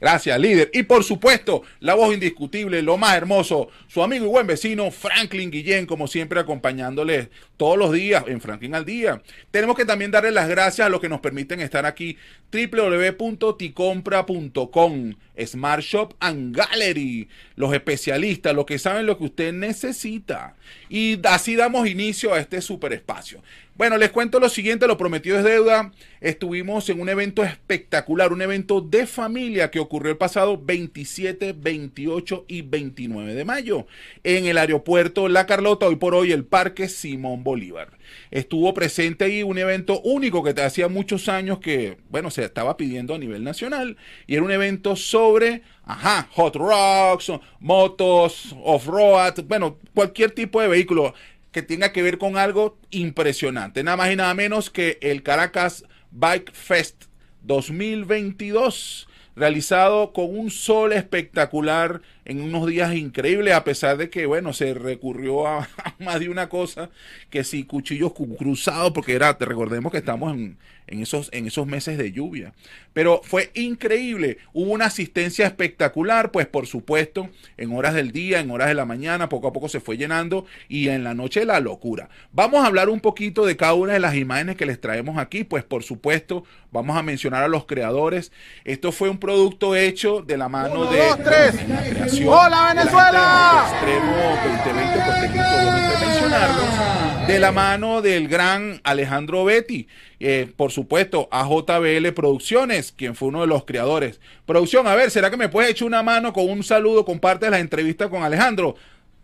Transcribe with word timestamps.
Gracias, 0.00 0.38
líder. 0.38 0.70
Y 0.72 0.84
por 0.84 1.02
supuesto, 1.02 1.62
la 1.80 1.94
voz 1.94 2.14
indiscutible, 2.14 2.82
lo 2.82 2.96
más 2.96 3.16
hermoso, 3.16 3.68
su 3.88 4.02
amigo 4.02 4.26
y 4.26 4.28
buen 4.28 4.46
vecino 4.46 4.90
Franklin 4.90 5.50
Guillén, 5.50 5.86
como 5.86 6.06
siempre 6.06 6.38
acompañándoles 6.38 7.28
todos 7.56 7.76
los 7.76 7.92
días 7.92 8.24
en 8.28 8.40
Franklin 8.40 8.74
al 8.74 8.84
Día. 8.84 9.22
Tenemos 9.50 9.76
que 9.76 9.84
también 9.84 10.10
darle 10.10 10.30
las 10.30 10.48
gracias 10.48 10.86
a 10.86 10.90
los 10.90 11.00
que 11.00 11.08
nos 11.08 11.20
permiten 11.20 11.60
estar 11.60 11.84
aquí. 11.84 12.16
www.ticompra.com, 12.52 15.14
Smart 15.44 15.82
Shop 15.82 16.14
and 16.20 16.56
Gallery, 16.56 17.28
los 17.56 17.74
especialistas, 17.74 18.54
los 18.54 18.66
que 18.66 18.78
saben 18.78 19.06
lo 19.06 19.18
que 19.18 19.24
usted 19.24 19.52
necesita. 19.52 20.54
Y 20.88 21.18
así 21.26 21.56
damos 21.56 21.88
inicio 21.88 22.32
a 22.32 22.38
este 22.38 22.60
super 22.60 22.92
espacio. 22.92 23.42
Bueno, 23.78 23.96
les 23.96 24.10
cuento 24.10 24.40
lo 24.40 24.48
siguiente, 24.48 24.88
lo 24.88 24.96
prometido 24.96 25.38
es 25.38 25.44
deuda. 25.44 25.92
Estuvimos 26.20 26.88
en 26.88 27.00
un 27.00 27.08
evento 27.08 27.44
espectacular, 27.44 28.32
un 28.32 28.42
evento 28.42 28.80
de 28.80 29.06
familia 29.06 29.70
que 29.70 29.78
ocurrió 29.78 29.87
el 29.90 30.16
pasado 30.16 30.60
27, 30.62 31.54
28 31.54 32.44
y 32.48 32.62
29 32.62 33.34
de 33.34 33.44
mayo 33.44 33.86
en 34.22 34.46
el 34.46 34.58
aeropuerto 34.58 35.28
La 35.28 35.46
Carlota, 35.46 35.86
hoy 35.86 35.96
por 35.96 36.14
hoy 36.14 36.32
el 36.32 36.44
Parque 36.44 36.88
Simón 36.88 37.42
Bolívar. 37.42 37.98
Estuvo 38.30 38.74
presente 38.74 39.24
ahí 39.24 39.42
un 39.42 39.58
evento 39.58 40.00
único 40.02 40.42
que 40.42 40.54
te 40.54 40.62
hacía 40.62 40.88
muchos 40.88 41.28
años 41.28 41.58
que, 41.58 41.98
bueno, 42.10 42.30
se 42.30 42.44
estaba 42.44 42.76
pidiendo 42.76 43.14
a 43.14 43.18
nivel 43.18 43.44
nacional 43.44 43.96
y 44.26 44.34
era 44.34 44.44
un 44.44 44.50
evento 44.50 44.96
sobre, 44.96 45.62
ajá, 45.84 46.28
hot 46.32 46.56
rocks, 46.56 47.32
motos, 47.60 48.54
off-road, 48.62 49.44
bueno, 49.46 49.78
cualquier 49.94 50.30
tipo 50.32 50.60
de 50.60 50.68
vehículo 50.68 51.14
que 51.52 51.62
tenga 51.62 51.92
que 51.92 52.02
ver 52.02 52.18
con 52.18 52.36
algo 52.36 52.78
impresionante. 52.90 53.82
Nada 53.82 53.96
más 53.96 54.12
y 54.12 54.16
nada 54.16 54.34
menos 54.34 54.70
que 54.70 54.98
el 55.00 55.22
Caracas 55.22 55.84
Bike 56.10 56.52
Fest 56.52 57.04
2022, 57.42 59.07
realizado 59.38 60.12
con 60.12 60.36
un 60.38 60.50
sol 60.50 60.92
espectacular 60.92 62.00
en 62.28 62.42
unos 62.42 62.66
días 62.66 62.94
increíbles, 62.94 63.54
a 63.54 63.64
pesar 63.64 63.96
de 63.96 64.10
que, 64.10 64.26
bueno, 64.26 64.52
se 64.52 64.74
recurrió 64.74 65.48
a, 65.48 65.68
más 65.98 66.20
de 66.20 66.28
una 66.28 66.48
cosa, 66.48 66.90
que 67.30 67.42
si 67.42 67.64
cuchillos 67.64 68.12
cruzados, 68.12 68.92
porque 68.92 69.14
era, 69.14 69.36
te 69.38 69.46
recordemos 69.46 69.90
que 69.90 69.98
estamos 69.98 70.34
en, 70.34 70.58
en, 70.88 71.02
esos, 71.02 71.30
en 71.32 71.46
esos 71.46 71.66
meses 71.66 71.96
de 71.96 72.12
lluvia. 72.12 72.52
Pero 72.92 73.20
fue 73.22 73.50
increíble, 73.54 74.38
hubo 74.52 74.72
una 74.72 74.86
asistencia 74.86 75.46
espectacular, 75.46 76.30
pues 76.30 76.46
por 76.46 76.66
supuesto, 76.66 77.30
en 77.56 77.72
horas 77.72 77.94
del 77.94 78.12
día, 78.12 78.40
en 78.40 78.50
horas 78.50 78.68
de 78.68 78.74
la 78.74 78.84
mañana, 78.84 79.28
poco 79.28 79.48
a 79.48 79.52
poco 79.52 79.68
se 79.68 79.80
fue 79.80 79.96
llenando 79.96 80.46
y 80.68 80.88
en 80.88 81.04
la 81.04 81.14
noche 81.14 81.44
la 81.44 81.60
locura. 81.60 82.08
Vamos 82.32 82.62
a 82.62 82.66
hablar 82.66 82.88
un 82.88 83.00
poquito 83.00 83.46
de 83.46 83.56
cada 83.56 83.74
una 83.74 83.92
de 83.94 84.00
las 84.00 84.16
imágenes 84.16 84.56
que 84.56 84.66
les 84.66 84.80
traemos 84.80 85.16
aquí, 85.16 85.44
pues 85.44 85.64
por 85.64 85.84
supuesto, 85.84 86.44
vamos 86.72 86.96
a 86.96 87.02
mencionar 87.02 87.44
a 87.44 87.48
los 87.48 87.66
creadores. 87.66 88.32
Esto 88.64 88.92
fue 88.92 89.08
un 89.08 89.18
producto 89.18 89.76
hecho 89.76 90.22
de 90.22 90.36
la 90.36 90.48
mano 90.48 90.90
de... 90.90 90.98
Dos, 90.98 91.18
tres. 91.22 92.17
¡Hola, 92.26 92.74
Venezuela! 92.74 93.66
Extremo 93.70 94.12
2020, 94.44 94.98
tengo 94.98 95.14
que 95.22 96.06
mencionarlo, 96.06 97.26
de 97.26 97.38
la 97.38 97.52
mano 97.52 98.02
del 98.02 98.28
gran 98.28 98.80
Alejandro 98.82 99.44
Betty. 99.44 99.86
Eh, 100.18 100.52
por 100.56 100.72
supuesto, 100.72 101.28
AJBL 101.30 102.12
Producciones, 102.14 102.92
quien 102.92 103.14
fue 103.14 103.28
uno 103.28 103.42
de 103.42 103.46
los 103.46 103.64
creadores. 103.64 104.20
Producción, 104.46 104.86
a 104.86 104.94
ver, 104.96 105.10
¿será 105.10 105.30
que 105.30 105.36
me 105.36 105.48
puedes 105.48 105.70
echar 105.70 105.86
una 105.86 106.02
mano 106.02 106.32
con 106.32 106.48
un 106.48 106.64
saludo, 106.64 107.04
con 107.04 107.20
parte 107.20 107.46
de 107.46 107.50
la 107.52 107.60
entrevista 107.60 108.08
con 108.08 108.22
Alejandro? 108.22 108.74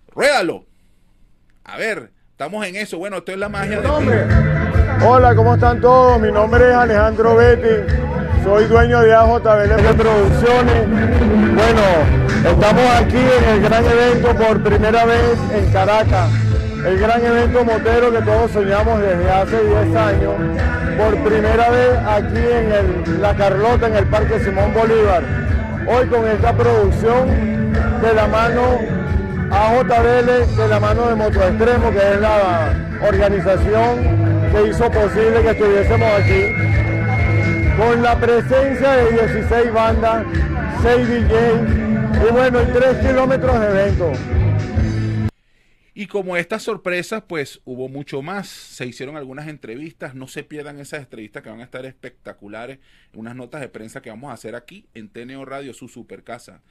Ruédalo. 0.09 0.65
A 1.65 1.77
ver, 1.77 2.13
estamos 2.31 2.65
en 2.67 2.77
eso. 2.77 2.99
Bueno, 2.99 3.19
esto 3.19 3.33
es 3.33 3.39
la 3.39 3.49
magia 3.49 3.81
de... 3.81 5.05
Hola, 5.05 5.35
¿cómo 5.35 5.55
están 5.55 5.81
todos? 5.81 6.21
Mi 6.21 6.31
nombre 6.31 6.71
es 6.71 6.75
Alejandro 6.75 7.35
Betty. 7.35 7.93
Soy 8.45 8.67
dueño 8.67 9.01
de 9.01 9.15
AJBL 9.15 9.97
Producciones. 9.97 10.87
Bueno, 11.55 11.83
estamos 12.45 12.85
aquí 13.01 13.17
en 13.17 13.55
el 13.55 13.63
gran 13.63 13.85
evento 13.87 14.35
por 14.37 14.63
primera 14.63 15.07
vez 15.07 15.39
en 15.55 15.73
Caracas. 15.73 16.29
El 16.87 16.99
gran 16.99 17.25
evento 17.25 17.65
motero 17.65 18.13
que 18.13 18.21
todos 18.21 18.51
soñamos 18.51 19.01
desde 19.01 19.31
hace 19.31 19.65
10 19.65 19.97
años. 19.97 20.35
Por 20.99 21.25
primera 21.25 21.71
vez 21.71 21.99
aquí 22.07 22.37
en 22.37 23.23
La 23.23 23.35
Carlota, 23.35 23.87
en 23.87 23.97
el 23.97 24.07
Parque 24.09 24.39
Simón 24.41 24.75
Bolívar. 24.75 25.23
Hoy 25.87 26.07
con 26.09 26.29
esta 26.29 26.53
producción 26.53 27.29
de 28.03 28.15
la 28.15 28.27
mano 28.27 28.79
AJBL, 29.51 30.57
de 30.57 30.69
la 30.69 30.81
mano 30.81 31.09
de 31.09 31.15
Moto 31.15 31.43
Extremo, 31.43 31.91
que 31.93 32.13
es 32.13 32.21
la 32.21 32.75
organización 33.09 34.53
que 34.53 34.69
hizo 34.69 34.91
posible 34.91 35.41
que 35.43 35.51
estuviésemos 35.51 36.09
aquí 36.21 36.64
con 37.77 38.03
la 38.03 38.19
presencia 38.19 38.93
de 38.93 39.11
16 39.13 39.73
bandas, 39.73 40.27
6 40.83 41.09
DJs 41.09 42.29
y 42.29 42.33
bueno, 42.33 42.63
y 42.63 42.67
3 42.67 43.07
kilómetros 43.07 43.61
de 43.61 43.67
evento. 43.67 44.13
Y 45.97 46.09
como 46.09 46.37
estas 46.37 46.65
sorpresas, 46.65 47.23
pues 47.29 47.61
hubo 47.65 47.89
mucho 47.89 48.21
más. 48.21 48.49
Se 48.49 48.85
hicieron 48.85 49.17
algunas 49.17 49.47
entrevistas. 49.47 50.17
No 50.17 50.27
se 50.27 50.43
pierdan 50.43 50.81
esas 50.81 50.99
entrevistas 50.99 51.45
que 51.45 51.51
van 51.51 51.61
a 51.61 51.65
estar 51.65 51.87
espectaculares. 51.87 52.81
Unas 53.15 53.37
notas 53.37 53.61
de 53.61 53.69
prensa 53.69 54.03
que 54.03 54.11
vamos 54.11 54.31
a 54.31 54.35
hacer 54.35 54.57
aquí 54.57 54.89
en 54.95 55.09
TNO 55.09 55.45
Radio, 55.45 55.73
su 55.73 55.87
super 55.87 56.25
casa. 56.25 56.63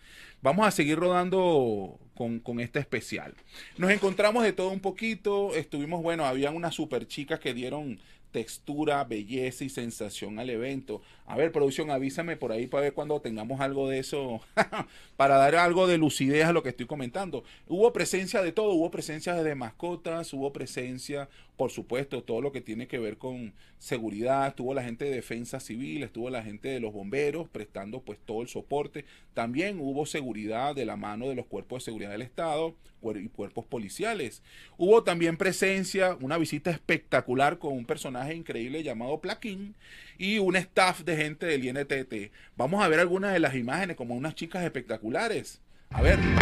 Vamos 0.41 0.67
a 0.67 0.71
seguir 0.71 0.99
rodando 0.99 2.01
con, 2.15 2.39
con 2.39 2.59
este 2.59 2.79
especial. 2.79 3.33
Nos 3.77 3.91
encontramos 3.91 4.43
de 4.43 4.51
todo 4.51 4.71
un 4.71 4.81
poquito. 4.81 5.55
Estuvimos, 5.55 6.03
bueno, 6.03 6.25
habían 6.25 6.53
unas 6.53 6.75
super 6.75 7.07
chicas 7.07 7.39
que 7.39 7.53
dieron 7.53 8.01
textura, 8.33 9.05
belleza 9.05 9.63
y 9.63 9.69
sensación 9.69 10.39
al 10.39 10.49
evento. 10.49 11.01
A 11.25 11.37
ver, 11.37 11.53
producción, 11.53 11.91
avísame 11.91 12.35
por 12.35 12.51
ahí 12.51 12.67
para 12.67 12.81
ver 12.81 12.93
cuando 12.93 13.21
tengamos 13.21 13.61
algo 13.61 13.87
de 13.87 13.99
eso, 13.99 14.41
para 15.15 15.37
dar 15.37 15.55
algo 15.55 15.87
de 15.87 15.97
lucidez 15.97 16.43
a 16.43 16.51
lo 16.51 16.63
que 16.63 16.69
estoy 16.69 16.87
comentando. 16.87 17.45
Hubo 17.69 17.93
presencia 17.93 18.41
de 18.41 18.51
todo, 18.51 18.71
hubo 18.71 18.91
presencia 18.91 19.35
de 19.35 19.55
mascotas, 19.55 20.33
hubo 20.33 20.51
presencia, 20.51 21.29
por 21.63 21.71
supuesto, 21.71 22.23
todo 22.23 22.41
lo 22.41 22.51
que 22.51 22.59
tiene 22.59 22.89
que 22.89 22.99
ver 22.99 23.17
con 23.17 23.53
seguridad, 23.79 24.49
estuvo 24.49 24.73
la 24.73 24.83
gente 24.83 25.05
de 25.05 25.11
defensa 25.11 25.61
civil, 25.61 26.03
estuvo 26.03 26.29
la 26.29 26.43
gente 26.43 26.67
de 26.67 26.81
los 26.81 26.91
bomberos 26.91 27.47
prestando 27.47 28.01
pues 28.01 28.19
todo 28.19 28.41
el 28.41 28.49
soporte. 28.49 29.05
También 29.33 29.79
hubo 29.79 30.05
seguridad 30.05 30.75
de 30.75 30.85
la 30.85 30.97
mano 30.97 31.29
de 31.29 31.35
los 31.35 31.45
cuerpos 31.45 31.79
de 31.79 31.85
seguridad 31.85 32.11
del 32.11 32.21
Estado 32.21 32.75
y 33.15 33.29
cuerpos 33.29 33.63
policiales. 33.63 34.43
Hubo 34.75 35.03
también 35.03 35.37
presencia, 35.37 36.17
una 36.19 36.37
visita 36.37 36.69
espectacular 36.69 37.59
con 37.59 37.71
un 37.71 37.85
personaje 37.85 38.35
increíble 38.35 38.83
llamado 38.83 39.21
Plaquín 39.21 39.73
y 40.17 40.39
un 40.39 40.57
staff 40.57 41.05
de 41.05 41.15
gente 41.15 41.45
del 41.45 41.63
INTT. 41.63 42.33
Vamos 42.57 42.83
a 42.83 42.89
ver 42.89 42.99
algunas 42.99 43.31
de 43.31 43.39
las 43.39 43.55
imágenes 43.55 43.95
como 43.95 44.15
unas 44.15 44.35
chicas 44.35 44.65
espectaculares. 44.65 45.62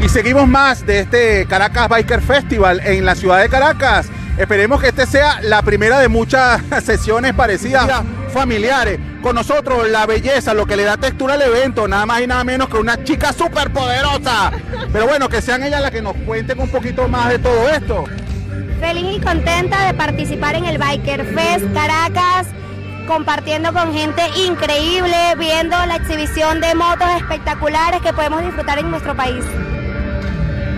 Y 0.03 0.09
seguimos 0.09 0.47
más 0.47 0.85
de 0.85 1.01
este 1.01 1.45
Caracas 1.45 1.87
Biker 1.89 2.21
Festival 2.21 2.81
en 2.83 3.05
la 3.05 3.15
ciudad 3.15 3.41
de 3.41 3.49
Caracas. 3.49 4.07
Esperemos 4.37 4.81
que 4.81 4.87
este 4.87 5.05
sea 5.05 5.39
la 5.41 5.61
primera 5.61 5.99
de 5.99 6.07
muchas 6.07 6.61
sesiones 6.83 7.33
parecidas 7.33 8.03
familiares. 8.31 8.99
Con 9.21 9.35
nosotros 9.35 9.87
la 9.89 10.05
belleza, 10.05 10.53
lo 10.53 10.65
que 10.65 10.75
le 10.75 10.83
da 10.83 10.97
textura 10.97 11.35
al 11.35 11.41
evento, 11.41 11.87
nada 11.87 12.05
más 12.05 12.21
y 12.21 12.27
nada 12.27 12.43
menos 12.43 12.69
que 12.69 12.77
una 12.77 13.03
chica 13.03 13.33
súper 13.33 13.71
poderosa. 13.71 14.51
Pero 14.91 15.07
bueno, 15.07 15.29
que 15.29 15.41
sean 15.41 15.61
ellas 15.63 15.81
las 15.81 15.91
que 15.91 16.01
nos 16.01 16.15
cuenten 16.25 16.59
un 16.59 16.69
poquito 16.69 17.07
más 17.07 17.29
de 17.29 17.39
todo 17.39 17.69
esto. 17.69 18.05
Feliz 18.79 19.17
y 19.17 19.19
contenta 19.19 19.85
de 19.85 19.93
participar 19.93 20.55
en 20.55 20.65
el 20.65 20.79
Biker 20.79 21.23
Fest 21.35 21.71
Caracas, 21.73 22.47
compartiendo 23.11 23.73
con 23.73 23.93
gente 23.93 24.21
increíble, 24.47 25.35
viendo 25.37 25.75
la 25.85 25.97
exhibición 25.97 26.61
de 26.61 26.73
motos 26.75 27.09
espectaculares 27.17 28.01
que 28.01 28.13
podemos 28.13 28.41
disfrutar 28.41 28.79
en 28.79 28.89
nuestro 28.89 29.13
país. 29.17 29.43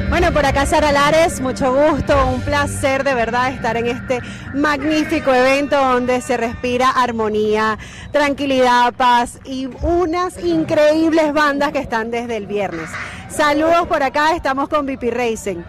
Bueno, 0.10 0.34
por 0.34 0.44
acá 0.44 0.66
Sara 0.66 0.92
Lares, 0.92 1.40
mucho 1.42 1.72
gusto, 1.72 2.28
un 2.28 2.42
placer 2.42 3.04
de 3.04 3.14
verdad 3.14 3.52
estar 3.52 3.78
en 3.78 3.86
este 3.86 4.20
magnífico 4.56 5.32
evento 5.32 5.76
donde 5.76 6.22
se 6.22 6.36
respira 6.36 6.90
armonía, 6.90 7.78
tranquilidad, 8.12 8.96
paz 8.96 9.38
y 9.46 9.70
unas 9.84 10.44
increíbles 10.44 11.34
bandas 11.34 11.72
que 11.72 11.80
están 11.80 12.10
desde 12.10 12.38
el 12.38 12.48
viernes. 12.48 12.90
Saludos 13.30 13.86
por 13.88 14.02
acá, 14.02 14.36
estamos 14.36 14.70
con 14.70 14.88
VP 14.88 15.12
Racing. 15.12 15.62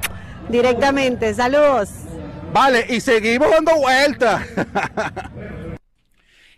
Directamente, 0.49 1.35
saludos. 1.35 1.91
Vale, 2.55 2.87
y 2.89 3.03
seguimos 3.03 3.51
dando 3.51 3.77
vueltas. 3.77 4.47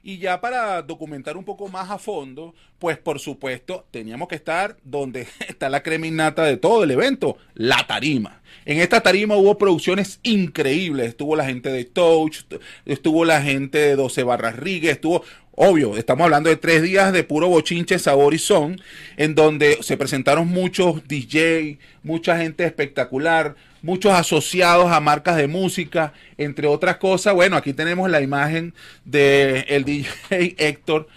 Y 0.06 0.18
ya 0.18 0.40
para 0.40 0.82
documentar 0.82 1.36
un 1.36 1.42
poco 1.42 1.66
más 1.66 1.90
a 1.90 1.98
fondo, 1.98 2.54
pues 2.78 2.96
por 2.96 3.18
supuesto 3.18 3.88
teníamos 3.90 4.28
que 4.28 4.36
estar 4.36 4.76
donde 4.84 5.26
está 5.48 5.68
la 5.68 5.82
creminata 5.82 6.44
de 6.44 6.56
todo 6.56 6.84
el 6.84 6.92
evento, 6.92 7.38
la 7.54 7.84
tarima. 7.88 8.40
En 8.66 8.78
esta 8.78 9.00
tarima 9.00 9.34
hubo 9.34 9.58
producciones 9.58 10.20
increíbles. 10.22 11.08
Estuvo 11.08 11.34
la 11.34 11.44
gente 11.44 11.72
de 11.72 11.84
Touch, 11.86 12.42
estuvo 12.84 13.24
la 13.24 13.42
gente 13.42 13.78
de 13.78 13.96
12 13.96 14.22
Barras 14.22 14.54
Rigue, 14.54 14.90
estuvo 14.90 15.24
obvio, 15.56 15.96
estamos 15.96 16.24
hablando 16.24 16.50
de 16.50 16.56
tres 16.56 16.82
días 16.82 17.12
de 17.12 17.24
puro 17.24 17.48
bochinche, 17.48 17.98
sabor 17.98 18.32
y 18.32 18.38
son, 18.38 18.80
en 19.16 19.34
donde 19.34 19.78
se 19.82 19.96
presentaron 19.96 20.46
muchos 20.46 21.08
DJ, 21.08 21.78
mucha 22.04 22.36
gente 22.36 22.64
espectacular, 22.64 23.56
muchos 23.82 24.12
asociados 24.12 24.90
a 24.90 25.00
marcas 25.00 25.36
de 25.36 25.46
música, 25.46 26.12
entre 26.38 26.66
otras 26.66 26.96
cosas. 26.96 27.34
Bueno, 27.34 27.56
aquí 27.56 27.72
tenemos 27.72 28.10
la 28.10 28.20
imagen 28.20 28.74
del 29.04 29.64
el 29.68 29.84
DJ 29.84 30.54
Héctor 30.58 31.08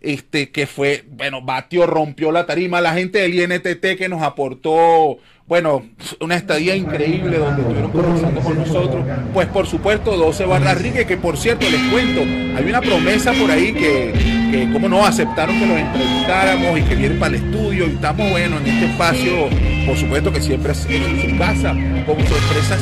este, 0.00 0.50
que 0.50 0.66
fue, 0.66 1.04
bueno, 1.08 1.42
batió, 1.42 1.86
rompió 1.86 2.30
la 2.30 2.46
tarima, 2.46 2.80
la 2.80 2.94
gente 2.94 3.18
del 3.18 3.34
INTT 3.34 3.96
que 3.96 4.08
nos 4.08 4.22
aportó, 4.22 5.18
bueno, 5.48 5.82
una 6.20 6.36
estadía 6.36 6.76
increíble 6.76 7.38
donde 7.38 7.62
estuvieron 7.62 7.90
conversando 7.90 8.40
con 8.42 8.58
nosotros, 8.58 9.02
pues 9.32 9.48
por 9.48 9.66
supuesto 9.66 10.14
12 10.14 10.44
Barras 10.44 10.76
que 10.82 11.16
por 11.16 11.38
cierto 11.38 11.66
les 11.70 11.80
cuento, 11.90 12.20
hay 12.20 12.68
una 12.68 12.82
promesa 12.82 13.32
por 13.32 13.50
ahí 13.50 13.72
que, 13.72 14.12
que 14.50 14.70
como 14.70 14.90
no, 14.90 15.06
aceptaron 15.06 15.58
que 15.58 15.66
los 15.66 15.78
entrevistáramos 15.78 16.78
y 16.78 16.82
que 16.82 16.94
vienen 16.94 17.18
para 17.18 17.34
el 17.34 17.42
estudio 17.42 17.86
y 17.86 17.94
estamos, 17.94 18.30
bueno, 18.30 18.58
en 18.58 18.66
este 18.66 18.86
espacio, 18.92 19.48
por 19.86 19.96
supuesto 19.96 20.30
que 20.30 20.42
siempre 20.42 20.72
es 20.72 20.84
en 20.84 21.30
su 21.30 21.38
casa, 21.38 21.72
con 22.04 22.16
sorpresas 22.26 22.80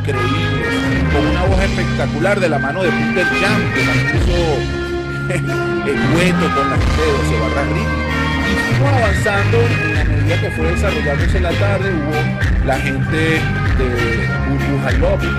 increíbles, 0.00 1.12
con 1.12 1.24
una 1.24 1.44
voz 1.44 1.62
espectacular 1.62 2.40
de 2.40 2.48
la 2.48 2.58
mano 2.58 2.82
de 2.82 2.90
Peter 2.90 3.26
Jam, 3.26 3.62
que 3.74 3.84
la 3.84 3.92
puso 4.12 4.82
el 5.88 6.00
cuento 6.14 6.54
con 6.56 6.68
la 6.68 6.76
gente 6.76 7.30
de 7.30 7.40
Barra 7.40 8.11
Y 8.52 8.74
fuimos 8.74 8.92
avanzando. 8.92 9.58
En 9.58 9.94
la 9.94 10.04
medida 10.04 10.40
que 10.40 10.50
fue 10.50 10.70
desarrollándose 10.72 11.40
la 11.40 11.52
tarde, 11.52 11.90
hubo 11.90 12.66
la 12.66 12.78
gente 12.78 13.16
de 13.16 14.28
Burbuja 14.48 14.92
López, 14.92 15.30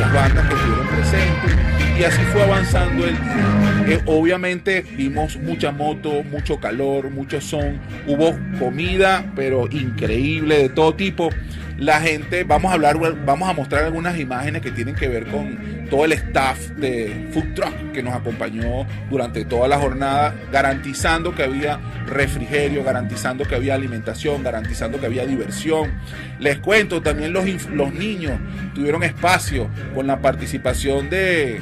las 0.00 0.12
bandas 0.12 0.48
que 0.48 0.54
estuvieron 0.54 0.88
presentes, 0.88 1.56
y 1.98 2.04
así 2.04 2.22
fue 2.32 2.42
avanzando 2.42 3.04
el 3.04 3.14
día. 3.14 3.96
Eh, 3.96 4.02
obviamente 4.06 4.82
vimos 4.96 5.36
mucha 5.36 5.70
moto, 5.70 6.22
mucho 6.24 6.58
calor, 6.58 7.10
mucho 7.10 7.40
son, 7.40 7.78
hubo 8.06 8.34
comida, 8.58 9.24
pero 9.36 9.68
increíble 9.70 10.58
de 10.58 10.68
todo 10.70 10.94
tipo 10.94 11.30
la 11.78 12.00
gente, 12.00 12.44
vamos 12.44 12.70
a 12.70 12.74
hablar, 12.74 12.96
vamos 13.24 13.48
a 13.48 13.52
mostrar 13.52 13.84
algunas 13.84 14.18
imágenes 14.18 14.62
que 14.62 14.70
tienen 14.70 14.94
que 14.94 15.08
ver 15.08 15.26
con 15.26 15.86
todo 15.90 16.04
el 16.04 16.12
staff 16.12 16.68
de 16.70 17.28
Food 17.32 17.54
Truck 17.54 17.92
que 17.92 18.02
nos 18.02 18.14
acompañó 18.14 18.86
durante 19.10 19.44
toda 19.44 19.68
la 19.68 19.78
jornada, 19.78 20.34
garantizando 20.52 21.34
que 21.34 21.42
había 21.42 21.78
refrigerio, 22.06 22.84
garantizando 22.84 23.44
que 23.44 23.54
había 23.54 23.74
alimentación, 23.74 24.42
garantizando 24.42 25.00
que 25.00 25.06
había 25.06 25.26
diversión. 25.26 25.92
Les 26.38 26.58
cuento, 26.58 27.02
también 27.02 27.32
los, 27.32 27.44
los 27.70 27.92
niños 27.92 28.38
tuvieron 28.74 29.02
espacio 29.02 29.68
con 29.94 30.06
la 30.06 30.20
participación 30.20 31.10
de 31.10 31.60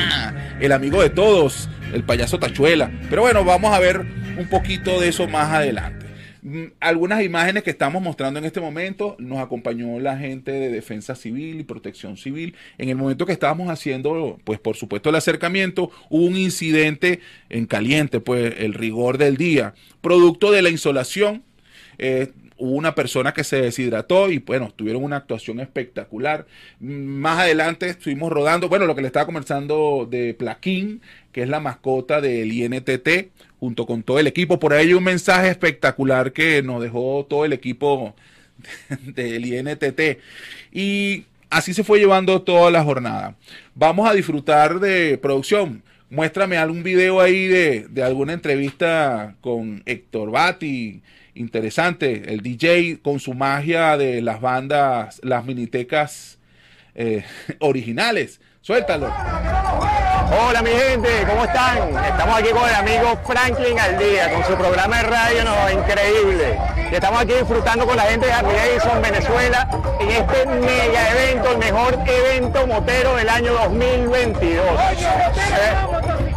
el 0.60 0.72
amigo 0.72 1.02
de 1.02 1.10
todos, 1.10 1.68
el 1.92 2.02
payaso 2.02 2.38
Tachuela. 2.38 2.90
Pero 3.08 3.22
bueno, 3.22 3.44
vamos 3.44 3.72
a 3.72 3.78
ver 3.78 4.00
un 4.36 4.46
poquito 4.48 5.00
de 5.00 5.08
eso 5.08 5.28
más 5.28 5.50
adelante. 5.50 6.03
Mm, 6.44 6.66
algunas 6.78 7.24
imágenes 7.24 7.62
que 7.62 7.70
estamos 7.70 8.02
mostrando 8.02 8.38
en 8.38 8.44
este 8.44 8.60
momento 8.60 9.16
nos 9.18 9.38
acompañó 9.38 9.98
la 9.98 10.18
gente 10.18 10.52
de 10.52 10.68
Defensa 10.68 11.14
Civil 11.14 11.58
y 11.58 11.64
Protección 11.64 12.18
Civil. 12.18 12.54
En 12.76 12.90
el 12.90 12.96
momento 12.96 13.24
que 13.24 13.32
estábamos 13.32 13.70
haciendo, 13.70 14.38
pues 14.44 14.60
por 14.60 14.76
supuesto 14.76 15.08
el 15.08 15.16
acercamiento, 15.16 15.90
hubo 16.10 16.26
un 16.26 16.36
incidente 16.36 17.20
en 17.48 17.64
caliente, 17.64 18.20
pues 18.20 18.56
el 18.58 18.74
rigor 18.74 19.16
del 19.16 19.38
día, 19.38 19.74
producto 20.02 20.52
de 20.52 20.60
la 20.60 20.68
insolación. 20.68 21.42
Eh, 21.96 22.32
hubo 22.56 22.72
una 22.72 22.94
persona 22.94 23.32
que 23.32 23.44
se 23.44 23.60
deshidrató 23.60 24.30
y 24.30 24.38
bueno, 24.38 24.72
tuvieron 24.74 25.02
una 25.02 25.16
actuación 25.16 25.60
espectacular. 25.60 26.46
Más 26.80 27.40
adelante 27.40 27.88
estuvimos 27.88 28.32
rodando, 28.32 28.68
bueno, 28.68 28.86
lo 28.86 28.94
que 28.94 29.02
le 29.02 29.08
estaba 29.08 29.26
conversando 29.26 30.06
de 30.08 30.34
Plaquín, 30.34 31.00
que 31.32 31.42
es 31.42 31.48
la 31.48 31.60
mascota 31.60 32.20
del 32.20 32.52
INTT, 32.52 33.30
junto 33.58 33.86
con 33.86 34.02
todo 34.02 34.18
el 34.18 34.26
equipo. 34.26 34.58
Por 34.58 34.72
ahí 34.72 34.88
hay 34.88 34.94
un 34.94 35.04
mensaje 35.04 35.48
espectacular 35.48 36.32
que 36.32 36.62
nos 36.62 36.82
dejó 36.82 37.26
todo 37.28 37.44
el 37.44 37.52
equipo 37.52 38.14
del 39.14 39.46
INTT. 39.46 40.18
Y 40.72 41.24
así 41.50 41.74
se 41.74 41.84
fue 41.84 41.98
llevando 41.98 42.42
toda 42.42 42.70
la 42.70 42.84
jornada. 42.84 43.36
Vamos 43.74 44.08
a 44.08 44.14
disfrutar 44.14 44.78
de 44.78 45.18
producción. 45.18 45.82
Muéstrame 46.10 46.56
algún 46.56 46.84
video 46.84 47.20
ahí 47.20 47.48
de, 47.48 47.86
de 47.88 48.02
alguna 48.04 48.34
entrevista 48.34 49.34
con 49.40 49.82
Héctor 49.86 50.30
Bati 50.30 51.02
interesante. 51.34 52.32
El 52.32 52.40
DJ 52.40 53.00
con 53.02 53.20
su 53.20 53.34
magia 53.34 53.96
de 53.96 54.22
las 54.22 54.40
bandas, 54.40 55.20
las 55.22 55.44
minitecas 55.44 56.38
eh, 56.94 57.24
originales. 57.60 58.40
Suéltalo. 58.60 59.12
Hola 60.30 60.62
mi 60.62 60.70
gente, 60.70 61.08
¿cómo 61.28 61.44
están? 61.44 61.94
Estamos 62.06 62.38
aquí 62.38 62.48
con 62.48 62.66
el 62.66 62.74
amigo 62.74 63.20
Franklin 63.26 63.78
al 63.78 63.98
día, 63.98 64.32
con 64.32 64.42
su 64.44 64.54
programa 64.56 64.96
de 64.96 65.02
radio 65.02 65.44
no, 65.44 65.70
increíble. 65.70 66.58
Y 66.90 66.94
estamos 66.94 67.20
aquí 67.20 67.34
disfrutando 67.34 67.86
con 67.86 67.96
la 67.96 68.04
gente 68.04 68.26
de 68.26 68.32
Harley 68.32 68.56
Davidson 68.56 69.02
Venezuela 69.02 69.68
en 70.00 70.10
este 70.10 70.46
mega 70.46 71.10
evento, 71.10 71.52
el 71.52 71.58
mejor 71.58 71.98
evento 72.06 72.66
motero 72.66 73.16
del 73.16 73.28
año 73.28 73.52
2022. 73.52 74.64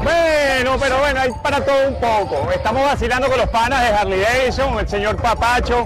Bueno, 0.08 0.78
pero 0.80 1.00
bueno, 1.00 1.20
hay 1.20 1.32
para 1.44 1.60
todo 1.64 1.88
un 1.88 1.96
poco. 1.96 2.50
Estamos 2.52 2.84
vacilando 2.84 3.28
con 3.28 3.38
los 3.38 3.50
panas 3.50 3.82
de 3.82 3.88
Harley 3.90 4.20
Davidson, 4.22 4.80
el 4.80 4.88
señor 4.88 5.18
Papacho, 5.18 5.86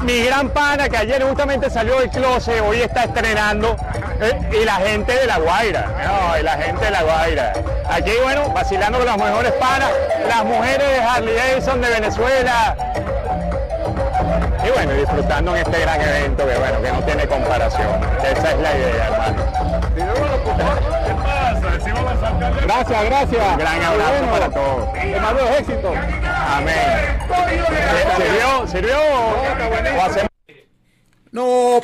mi 0.00 0.24
gran 0.24 0.48
pana 0.50 0.88
que 0.88 0.96
ayer 0.96 1.22
justamente 1.22 1.70
salió 1.70 2.00
del 2.00 2.10
closet, 2.10 2.60
hoy 2.60 2.82
está 2.82 3.04
estrenando, 3.04 3.76
eh, 4.20 4.38
y 4.60 4.64
la 4.64 4.74
gente 4.74 5.14
de 5.14 5.26
La 5.26 5.38
Guaira, 5.38 5.86
no, 6.04 6.38
y 6.38 6.42
la 6.42 6.52
gente 6.58 6.84
de 6.84 6.90
La 6.90 7.02
Guaira. 7.04 7.52
Aquí, 7.88 8.10
bueno, 8.22 8.50
vacilando 8.50 8.98
con 8.98 9.06
las 9.06 9.18
mejores 9.18 9.52
panas, 9.52 9.90
las 10.28 10.44
mujeres 10.44 10.88
de 10.88 11.00
Harley 11.00 11.34
Davidson 11.34 11.80
de 11.80 11.90
Venezuela. 11.90 12.76
Y 14.66 14.70
bueno, 14.70 14.92
disfrutando 14.94 15.54
en 15.54 15.62
este 15.62 15.80
gran 15.80 16.00
evento 16.00 16.48
que 16.48 16.56
bueno, 16.56 16.82
que 16.82 16.92
no 16.92 17.02
tiene 17.04 17.26
comparación. 17.28 18.00
Esa 18.18 18.50
es 18.50 18.58
la 18.58 18.76
idea, 18.76 19.06
hermano. 19.06 20.93
Gracias, 22.62 23.04
gracias. 23.04 23.46
Un 23.52 23.58
gran 23.58 23.82
abrazo 23.82 24.24
para 24.30 24.50
todos. 24.50 24.88
Hermano, 24.96 25.40
éxito. 25.58 25.92
Amén. 26.56 27.18
¿Sirvió? 28.16 28.66
¿Sirvió? 28.66 28.96
No, 29.58 30.33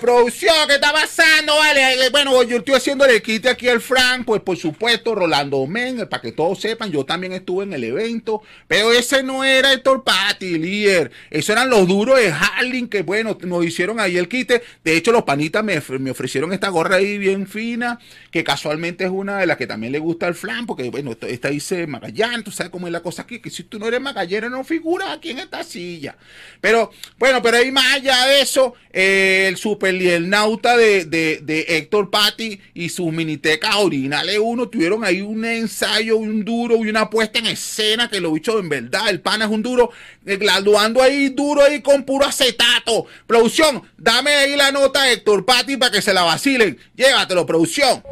producción, 0.01 0.55
¿qué 0.69 0.75
está 0.75 0.93
pasando? 0.93 1.57
Vale, 1.57 2.07
eh, 2.07 2.11
bueno, 2.11 2.41
yo 2.45 2.59
estoy 2.59 2.75
haciendo 2.77 3.05
el 3.05 3.21
kit 3.21 3.47
aquí 3.47 3.69
al 3.69 3.81
Frank, 3.81 4.25
pues 4.25 4.43
por 4.43 4.57
supuesto, 4.57 5.13
Rolando 5.15 5.67
Men, 5.67 6.01
eh, 6.01 6.07
para 6.07 6.23
que 6.23 6.31
todos 6.31 6.61
sepan, 6.61 6.93
yo 6.93 7.05
también 7.05 7.33
estuve 7.33 7.65
en 7.65 7.73
el 7.73 7.83
evento, 7.83 8.43
pero 8.69 8.93
ese 8.93 9.25
no 9.25 9.43
era 9.43 9.73
el 9.73 9.83
Torpati, 9.83 10.57
líder, 10.57 11.11
esos 11.31 11.51
eran 11.51 11.69
los 11.69 11.89
duros 11.89 12.17
de 12.19 12.31
Harling, 12.31 12.89
que 12.89 13.03
bueno, 13.03 13.37
nos 13.43 13.65
hicieron 13.65 13.99
ahí 13.99 14.17
el 14.17 14.29
kit. 14.29 14.53
De 14.85 14.97
hecho, 14.97 15.11
los 15.11 15.25
panitas 15.25 15.65
me, 15.65 15.83
me, 15.99 16.13
ofrecieron 16.13 16.53
esta 16.53 16.69
gorra 16.69 16.97
ahí 16.97 17.19
bien 17.19 17.49
fina, 17.49 17.99
que 18.31 18.45
casualmente 18.45 19.05
es 19.05 19.11
una 19.11 19.39
de 19.39 19.47
las 19.47 19.57
que 19.57 19.67
también 19.67 19.93
le 19.93 19.99
gusta 19.99 20.29
al 20.29 20.37
Frank, 20.37 20.67
porque 20.67 20.91
bueno, 20.91 21.17
esta 21.23 21.49
dice 21.49 21.89
Magallán, 21.89 22.45
tú 22.45 22.53
sabes 22.53 22.71
cómo 22.71 22.87
es 22.87 22.93
la 22.93 23.01
cosa 23.01 23.23
aquí, 23.23 23.41
que 23.41 23.51
si 23.51 23.65
tú 23.65 23.81
no 23.81 23.89
eres 23.89 24.01
magallero 24.01 24.49
no 24.49 24.63
figuras 24.63 25.09
aquí 25.11 25.31
en 25.31 25.41
esta 25.41 25.65
silla. 25.65 26.17
Pero, 26.61 26.93
bueno, 27.19 27.43
pero 27.43 27.57
ahí 27.57 27.73
más 27.73 27.97
allá 27.97 28.27
de 28.27 28.43
eso, 28.43 28.75
eh, 28.93 29.40
el 29.49 29.57
super 29.57 29.95
y 29.95 30.21
nauta 30.21 30.77
de, 30.77 31.05
de, 31.05 31.65
Héctor 31.69 32.11
Patti 32.11 32.61
y 32.75 32.89
sus 32.89 33.13
minitecas 33.13 33.77
originales 33.77 34.39
uno 34.41 34.69
tuvieron 34.69 35.05
ahí 35.05 35.21
un 35.21 35.45
ensayo, 35.45 36.17
un 36.17 36.45
duro 36.45 36.77
y 36.85 36.89
una 36.89 37.11
puesta 37.11 37.39
en 37.39 37.47
escena 37.47 38.09
que 38.09 38.21
lo 38.21 38.35
dicho 38.35 38.59
en 38.59 38.69
verdad, 38.69 39.09
el 39.09 39.21
pana 39.21 39.45
es 39.45 39.51
un 39.51 39.63
duro, 39.63 39.91
eh, 40.27 40.37
graduando 40.37 41.03
ahí 41.03 41.31
duro 41.31 41.63
ahí 41.63 41.81
con 41.81 42.05
puro 42.05 42.27
acetato. 42.27 43.07
Producción, 43.27 43.83
dame 43.97 44.31
ahí 44.31 44.57
la 44.57 44.73
nota 44.73 45.05
de 45.05 45.15
Héctor 45.15 45.45
Patti 45.45 45.77
para 45.77 45.93
que 45.93 46.03
se 46.03 46.15
la 46.15 46.23
vacilen. 46.23 46.79
Llévatelo, 46.95 47.47
producción. 47.47 48.03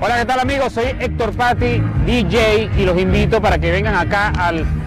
Hola, 0.00 0.18
¿qué 0.18 0.24
tal 0.26 0.40
amigos? 0.40 0.72
Soy 0.72 0.86
Héctor 1.00 1.32
Patti, 1.32 1.80
DJ, 2.04 2.70
y 2.76 2.84
los 2.84 2.98
invito 2.98 3.40
para 3.40 3.58
que 3.58 3.70
vengan 3.70 3.94
acá 3.94 4.28
al 4.30 4.83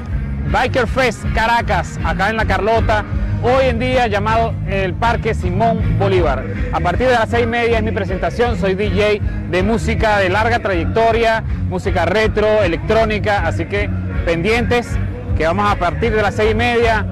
Biker 0.52 0.88
Fest 0.88 1.24
Caracas, 1.34 2.00
acá 2.04 2.30
en 2.30 2.38
La 2.38 2.46
Carlota, 2.46 3.04
hoy 3.44 3.66
en 3.66 3.80
día 3.80 4.08
llamado 4.08 4.54
el 4.68 4.94
Parque 4.94 5.34
Simón 5.34 5.98
Bolívar. 6.00 6.44
A 6.72 6.80
partir 6.80 7.08
de 7.08 7.14
las 7.14 7.30
seis 7.30 7.44
y 7.44 7.48
media 7.48 7.78
es 7.78 7.84
mi 7.84 7.92
presentación, 7.92 8.58
soy 8.58 8.76
DJ 8.76 9.22
de 9.50 9.64
música 9.64 10.20
de 10.20 10.30
larga 10.30 10.60
trayectoria, 10.60 11.44
música 11.70 12.06
retro, 12.06 12.64
electrónica, 12.64 13.46
así 13.46 13.66
que 13.66 13.90
pendientes 14.26 14.90
que 15.38 15.46
vamos 15.46 15.70
a 15.70 15.76
partir 15.76 16.16
de 16.16 16.22
las 16.22 16.36
seis 16.36 16.52
y 16.52 16.56
media 16.56 17.06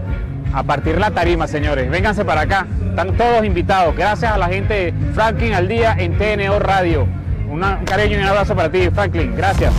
a 0.53 0.63
partir 0.63 0.97
la 0.97 1.11
tarima, 1.11 1.47
señores. 1.47 1.89
Vénganse 1.89 2.23
para 2.23 2.41
acá, 2.41 2.65
están 2.89 3.17
todos 3.17 3.43
invitados. 3.43 3.95
Gracias 3.95 4.31
a 4.31 4.37
la 4.37 4.47
gente 4.47 4.73
de 4.73 4.93
Franklin 5.13 5.53
al 5.53 5.67
día 5.67 5.95
en 5.97 6.17
TNO 6.17 6.59
Radio. 6.59 7.05
un 7.49 7.61
cariño 7.85 8.17
y 8.17 8.21
un 8.21 8.27
abrazo 8.27 8.55
para 8.55 8.71
ti, 8.71 8.89
Franklin. 8.89 9.35
Gracias. 9.35 9.73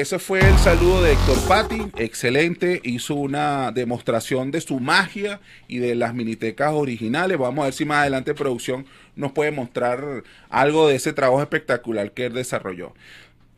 Ese 0.00 0.20
fue 0.20 0.38
el 0.38 0.56
saludo 0.58 1.02
de 1.02 1.12
Héctor 1.12 1.48
Patti, 1.48 1.82
excelente, 1.96 2.80
hizo 2.84 3.16
una 3.16 3.72
demostración 3.72 4.52
de 4.52 4.60
su 4.60 4.78
magia 4.78 5.40
y 5.66 5.78
de 5.78 5.96
las 5.96 6.14
minitecas 6.14 6.72
originales. 6.72 7.36
Vamos 7.36 7.62
a 7.62 7.64
ver 7.64 7.74
si 7.74 7.84
más 7.84 8.02
adelante 8.02 8.32
producción 8.32 8.86
nos 9.16 9.32
puede 9.32 9.50
mostrar 9.50 10.22
algo 10.50 10.86
de 10.86 10.94
ese 10.94 11.12
trabajo 11.12 11.42
espectacular 11.42 12.12
que 12.12 12.26
él 12.26 12.32
desarrolló. 12.32 12.94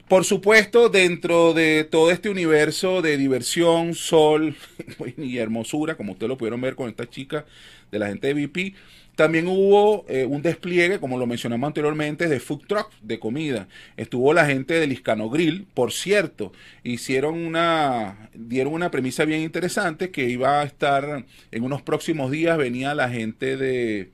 Por 0.08 0.24
supuesto, 0.24 0.88
dentro 0.88 1.52
de 1.52 1.84
todo 1.84 2.10
este 2.10 2.30
universo 2.30 3.02
de 3.02 3.18
diversión, 3.18 3.94
sol 3.94 4.56
y 5.18 5.36
hermosura, 5.36 5.94
como 5.94 6.12
ustedes 6.12 6.30
lo 6.30 6.38
pudieron 6.38 6.62
ver 6.62 6.74
con 6.74 6.88
esta 6.88 7.08
chica 7.08 7.44
de 7.92 7.98
la 7.98 8.08
gente 8.08 8.28
de 8.28 8.34
VP, 8.34 8.74
también 9.20 9.48
hubo 9.48 10.06
eh, 10.08 10.24
un 10.24 10.40
despliegue, 10.40 10.98
como 10.98 11.18
lo 11.18 11.26
mencionamos 11.26 11.66
anteriormente, 11.66 12.26
de 12.26 12.40
food 12.40 12.62
truck, 12.66 12.90
de 13.02 13.18
comida. 13.18 13.68
Estuvo 13.98 14.32
la 14.32 14.46
gente 14.46 14.72
de 14.72 14.86
Liscano 14.86 15.28
Grill, 15.28 15.66
por 15.74 15.92
cierto, 15.92 16.52
hicieron 16.84 17.34
una, 17.34 18.30
dieron 18.32 18.72
una 18.72 18.90
premisa 18.90 19.26
bien 19.26 19.42
interesante 19.42 20.10
que 20.10 20.30
iba 20.30 20.62
a 20.62 20.64
estar 20.64 21.26
en 21.50 21.62
unos 21.62 21.82
próximos 21.82 22.30
días, 22.30 22.56
venía 22.56 22.94
la 22.94 23.10
gente 23.10 23.58
de 23.58 24.10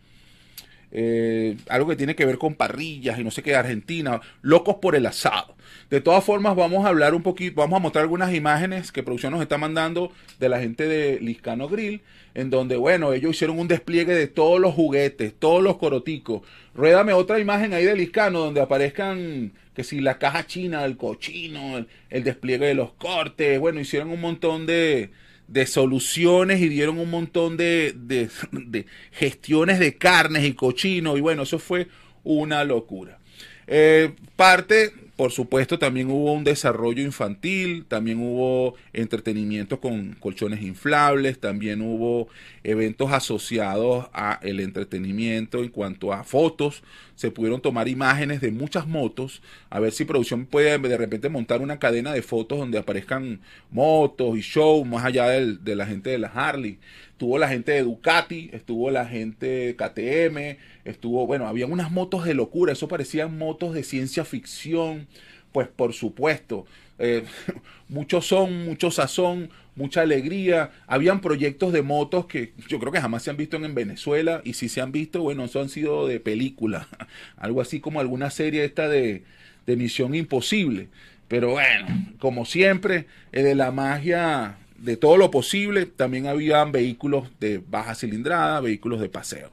eh, 0.99 1.59
algo 1.69 1.89
que 1.91 1.97
tiene 1.97 2.17
que 2.17 2.25
ver 2.25 2.39
con 2.39 2.55
parrillas 2.55 3.19
y 3.19 3.25
no 3.25 3.31
sé 3.31 3.43
qué, 3.43 3.55
Argentina, 3.55 4.23
locos 4.41 4.77
por 4.77 4.97
el 4.97 5.05
asado. 5.05 5.55
De 5.91 6.01
todas 6.01 6.25
formas, 6.25 6.57
vamos 6.57 6.87
a 6.87 6.89
hablar 6.89 7.15
un 7.15 7.23
poquito, 7.23 7.61
vamos 7.61 7.77
a 7.77 7.81
mostrar 7.81 8.05
algunas 8.05 8.35
imágenes 8.35 8.93
que 8.93 9.03
producción 9.03 9.33
nos 9.35 9.43
está 9.43 9.59
mandando 9.59 10.11
de 10.41 10.49
la 10.49 10.59
gente 10.59 10.89
de 10.89 11.21
Liscano 11.21 11.69
Grill, 11.69 12.01
en 12.33 12.49
donde, 12.49 12.79
bueno, 12.79 13.13
ellos 13.13 13.33
hicieron 13.33 13.59
un 13.59 13.69
despliegue 13.69 14.15
de 14.15 14.27
todos 14.27 14.59
los 14.59 14.73
juguetes, 14.73 15.35
todos 15.39 15.63
los 15.63 15.77
coroticos. 15.77 16.41
Ruédame 16.75 17.13
otra 17.13 17.41
imagen 17.41 17.75
ahí 17.75 17.85
de 17.85 17.95
Liscano 17.95 18.39
donde 18.39 18.63
aparezcan, 18.63 19.53
que 19.75 19.85
si 19.85 20.01
la 20.01 20.17
caja 20.17 20.47
china 20.47 20.85
del 20.85 20.97
cochino, 20.97 21.77
el, 21.77 21.89
el 22.09 22.25
despliegue 22.25 22.69
de 22.69 22.75
los 22.75 22.93
cortes, 22.95 23.61
bueno, 23.61 23.81
hicieron 23.81 24.09
un 24.09 24.23
montón 24.23 24.65
de, 24.65 25.11
de 25.49 25.67
soluciones 25.67 26.61
y 26.61 26.69
dieron 26.69 26.99
un 26.99 27.11
montón 27.11 27.57
de, 27.57 27.95
de, 27.97 28.29
de, 28.53 28.87
gestiones 29.13 29.79
de 29.79 29.97
carnes 29.97 30.45
y 30.45 30.55
cochinos 30.55 31.19
y 31.19 31.21
bueno, 31.21 31.43
eso 31.43 31.59
fue 31.59 31.89
una 32.25 32.65
locura. 32.65 33.19
Eh, 33.67 34.13
parte 34.37 34.93
por 35.17 35.33
supuesto, 35.33 35.79
también 35.79 36.11
hubo 36.11 36.35
un 36.35 36.45
desarrollo 36.45 37.03
infantil, 37.03 37.87
también 37.89 38.19
hubo 38.21 38.75
entretenimiento 38.93 39.81
con 39.81 40.13
colchones 40.21 40.61
inflables, 40.61 41.41
también 41.41 41.81
hubo 41.81 42.29
eventos 42.63 43.11
asociados 43.11 44.09
a 44.13 44.39
el 44.43 44.61
entretenimiento 44.61 45.63
en 45.63 45.71
cuanto 45.71 46.13
a 46.13 46.23
fotos. 46.23 46.83
Se 47.17 47.31
pudieron 47.31 47.61
tomar 47.61 47.89
imágenes 47.89 48.41
de 48.41 48.53
muchas 48.53 48.87
motos, 48.87 49.43
a 49.71 49.81
ver 49.81 49.93
si 49.93 50.05
producción 50.05 50.47
puede 50.47 50.79
de 50.79 50.97
repente 50.97 51.29
montar 51.29 51.61
una 51.61 51.79
cadena 51.79 52.13
de 52.13 52.23
fotos 52.23 52.59
donde 52.59 52.79
aparezcan 52.79 53.41
motos 53.71 54.39
y 54.39 54.43
show 54.43 54.85
más 54.85 55.05
allá 55.05 55.29
de 55.29 55.77
la 55.77 55.87
gente 55.87 56.11
de 56.11 56.19
la 56.19 56.29
Harley. 56.29 56.79
Estuvo 57.11 57.39
la 57.39 57.49
gente 57.49 57.73
de 57.73 57.83
Ducati, 57.83 58.51
estuvo 58.53 58.91
la 58.91 59.07
gente 59.07 59.47
de 59.47 59.77
KTM, 59.77 60.59
estuvo, 60.85 61.27
bueno, 61.27 61.49
había 61.49 61.67
unas 61.67 61.91
motos 61.91 62.25
de 62.25 62.35
locura, 62.35 62.75
eso 62.75 62.89
parecían 62.89 63.39
motos 63.39 63.73
de 63.73 63.83
ciencia 63.83 64.25
ficción, 64.25 65.09
pues 65.53 65.69
por 65.69 65.95
supuesto, 65.95 66.67
eh, 66.99 67.25
muchos 67.89 68.27
son, 68.27 68.67
muchos 68.67 68.97
sazón, 68.97 69.49
mucha 69.77 70.01
alegría. 70.01 70.71
Habían 70.87 71.21
proyectos 71.21 71.73
de 71.73 71.83
motos 71.83 72.27
que 72.27 72.53
yo 72.69 72.81
creo 72.81 72.93
que 72.93 73.01
jamás 73.01 73.23
se 73.23 73.31
han 73.31 73.37
visto 73.37 73.57
en 73.57 73.75
Venezuela 73.75 74.41
y 74.45 74.55
si 74.55 74.69
se 74.69 74.81
han 74.81 74.91
visto, 74.91 75.23
bueno, 75.23 75.45
eso 75.45 75.61
han 75.61 75.69
sido 75.69 76.07
de 76.07 76.19
película, 76.19 76.89
algo 77.37 77.61
así 77.61 77.81
como 77.81 78.01
alguna 78.01 78.31
serie 78.31 78.65
esta 78.65 78.89
de, 78.89 79.23
de 79.67 79.77
Misión 79.77 80.15
Imposible. 80.15 80.89
Pero 81.29 81.51
bueno, 81.51 81.87
como 82.19 82.45
siempre, 82.45 83.07
eh, 83.33 83.43
de 83.43 83.55
la 83.55 83.71
magia 83.71 84.59
de 84.79 84.97
todo 84.97 85.17
lo 85.17 85.31
posible, 85.31 85.87
también 85.87 86.27
habían 86.27 86.73
vehículos 86.73 87.29
de 87.41 87.63
baja 87.67 87.95
cilindrada, 87.95 88.61
vehículos 88.61 89.01
de 89.01 89.09
paseo. 89.09 89.51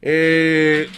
Eh, 0.00 0.88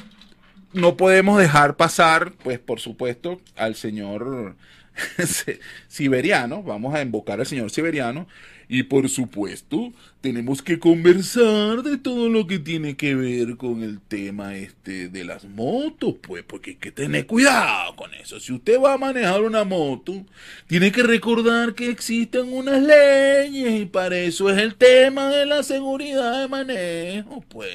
no 0.72 0.96
podemos 0.96 1.38
dejar 1.38 1.76
pasar, 1.76 2.32
pues 2.42 2.58
por 2.58 2.80
supuesto, 2.80 3.40
al 3.56 3.74
señor 3.74 4.56
siberiano, 5.88 6.62
vamos 6.62 6.94
a 6.94 7.02
invocar 7.02 7.40
al 7.40 7.46
señor 7.46 7.70
siberiano, 7.70 8.26
y 8.68 8.82
por 8.84 9.08
supuesto, 9.08 9.92
tenemos 10.20 10.60
que 10.60 10.80
conversar 10.80 11.84
de 11.84 11.98
todo 11.98 12.28
lo 12.28 12.48
que 12.48 12.58
tiene 12.58 12.96
que 12.96 13.14
ver 13.14 13.56
con 13.56 13.84
el 13.84 14.00
tema 14.00 14.56
este 14.56 15.08
de 15.08 15.24
las 15.24 15.44
motos, 15.44 16.16
pues, 16.20 16.42
porque 16.42 16.70
hay 16.70 16.76
que 16.76 16.90
tener 16.90 17.26
cuidado 17.26 17.94
con 17.94 18.12
eso. 18.14 18.40
Si 18.40 18.52
usted 18.52 18.80
va 18.80 18.94
a 18.94 18.98
manejar 18.98 19.42
una 19.42 19.62
moto, 19.62 20.24
tiene 20.66 20.90
que 20.90 21.04
recordar 21.04 21.74
que 21.74 21.90
existen 21.90 22.52
unas 22.52 22.82
leyes 22.82 23.82
y 23.82 23.86
para 23.86 24.18
eso 24.18 24.50
es 24.50 24.58
el 24.58 24.74
tema 24.74 25.28
de 25.28 25.46
la 25.46 25.62
seguridad 25.62 26.40
de 26.40 26.48
manejo, 26.48 27.44
pues. 27.48 27.70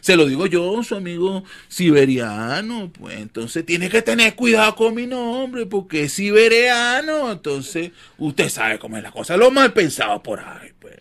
Se 0.00 0.16
lo 0.16 0.26
digo 0.26 0.46
yo, 0.46 0.82
su 0.82 0.94
amigo 0.94 1.44
siberiano, 1.68 2.90
pues 2.98 3.18
entonces 3.18 3.64
tiene 3.64 3.88
que 3.88 4.02
tener 4.02 4.34
cuidado 4.34 4.74
con 4.74 4.94
mi 4.94 5.06
nombre 5.06 5.66
porque 5.66 6.04
es 6.04 6.12
siberiano, 6.14 7.30
entonces 7.30 7.92
usted 8.18 8.48
sabe 8.48 8.78
cómo 8.78 8.96
es 8.96 9.02
la 9.02 9.12
cosa, 9.12 9.36
lo 9.36 9.50
mal 9.50 9.72
pensado 9.72 10.15
por 10.22 10.40
ahí, 10.40 10.70
pues. 10.78 10.96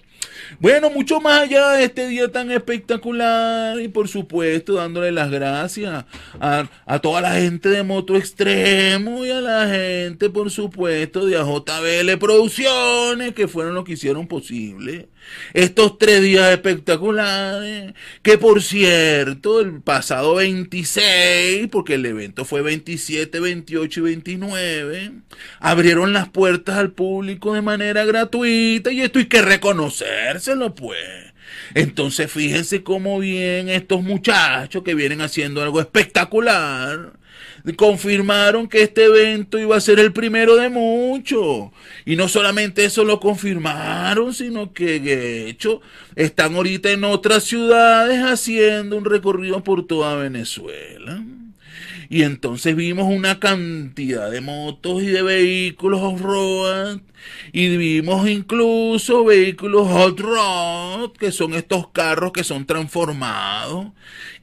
Bueno, 0.59 0.89
mucho 0.89 1.19
más 1.19 1.41
allá 1.41 1.71
de 1.71 1.85
este 1.85 2.07
día 2.07 2.31
tan 2.31 2.51
espectacular 2.51 3.79
y 3.79 3.87
por 3.87 4.07
supuesto 4.07 4.73
dándole 4.73 5.11
las 5.11 5.31
gracias 5.31 6.05
a, 6.39 6.99
toda 7.01 7.21
la 7.21 7.35
gente 7.35 7.69
de 7.69 7.83
Moto 7.83 8.15
Extremo 8.15 9.25
y 9.25 9.31
a 9.31 9.41
la 9.41 9.67
gente 9.67 10.29
por 10.29 10.51
supuesto 10.51 11.25
de 11.25 11.37
AJBL 11.37 12.17
Producciones 12.19 13.33
que 13.33 13.47
fueron 13.47 13.73
los 13.73 13.85
que 13.85 13.93
hicieron 13.93 14.27
posible 14.27 15.09
estos 15.53 15.97
tres 15.97 16.21
días 16.21 16.51
espectaculares, 16.51 17.93
que 18.21 18.37
por 18.37 18.61
cierto, 18.61 19.61
el 19.61 19.81
pasado 19.81 20.35
26, 20.35 21.67
porque 21.71 21.95
el 21.95 22.05
evento 22.05 22.45
fue 22.45 22.61
27, 22.61 23.39
28 23.39 23.99
y 23.99 24.03
29, 24.03 25.11
abrieron 25.59 26.13
las 26.13 26.29
puertas 26.29 26.77
al 26.77 26.91
público 26.91 27.53
de 27.53 27.61
manera 27.61 28.05
gratuita 28.05 28.91
y 28.91 29.01
esto 29.01 29.19
hay 29.19 29.25
que 29.25 29.41
reconocérselo 29.41 30.75
pues. 30.75 30.99
Entonces 31.73 32.31
fíjense 32.31 32.83
cómo 32.83 33.19
bien 33.19 33.69
estos 33.69 34.03
muchachos 34.03 34.83
que 34.83 34.95
vienen 34.95 35.21
haciendo 35.21 35.61
algo 35.61 35.79
espectacular 35.79 37.13
confirmaron 37.73 38.67
que 38.67 38.83
este 38.83 39.05
evento 39.05 39.57
iba 39.57 39.75
a 39.75 39.81
ser 39.81 39.99
el 39.99 40.13
primero 40.13 40.55
de 40.55 40.69
muchos. 40.69 41.71
Y 42.05 42.15
no 42.15 42.27
solamente 42.27 42.85
eso 42.85 43.03
lo 43.03 43.19
confirmaron, 43.19 44.33
sino 44.33 44.73
que 44.73 44.99
de 44.99 45.49
hecho 45.49 45.81
están 46.15 46.55
ahorita 46.55 46.91
en 46.91 47.03
otras 47.03 47.43
ciudades 47.43 48.19
haciendo 48.21 48.97
un 48.97 49.05
recorrido 49.05 49.63
por 49.63 49.87
toda 49.87 50.15
Venezuela. 50.15 51.23
Y 52.09 52.23
entonces 52.23 52.75
vimos 52.75 53.07
una 53.07 53.39
cantidad 53.39 54.29
de 54.29 54.41
motos 54.41 55.03
y 55.03 55.07
de 55.07 55.21
vehículos 55.21 56.01
off-road. 56.01 56.99
Y 57.51 57.75
vimos 57.77 58.27
incluso 58.29 59.25
vehículos 59.25 59.87
hot 59.87 60.19
rod, 60.19 61.11
que 61.13 61.31
son 61.31 61.53
estos 61.53 61.89
carros 61.89 62.31
que 62.31 62.43
son 62.43 62.65
transformados, 62.65 63.87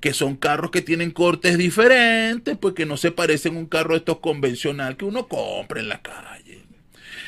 que 0.01 0.13
son 0.13 0.37
carros 0.37 0.71
que 0.71 0.83
tienen 0.83 1.11
cortes 1.13 1.59
diferentes, 1.59 2.57
pues 2.59 2.75
que 2.75 2.87
no 2.87 2.97
se 2.97 3.13
parecen 3.13 3.57
a 3.57 3.61
un 3.61 3.67
carro 3.67 3.95
estos 3.95 4.19
convencional 4.19 4.97
que 4.97 5.05
uno 5.05 5.29
compra 5.29 5.81
en 5.81 5.89
la 5.89 6.03
calle. 6.03 6.42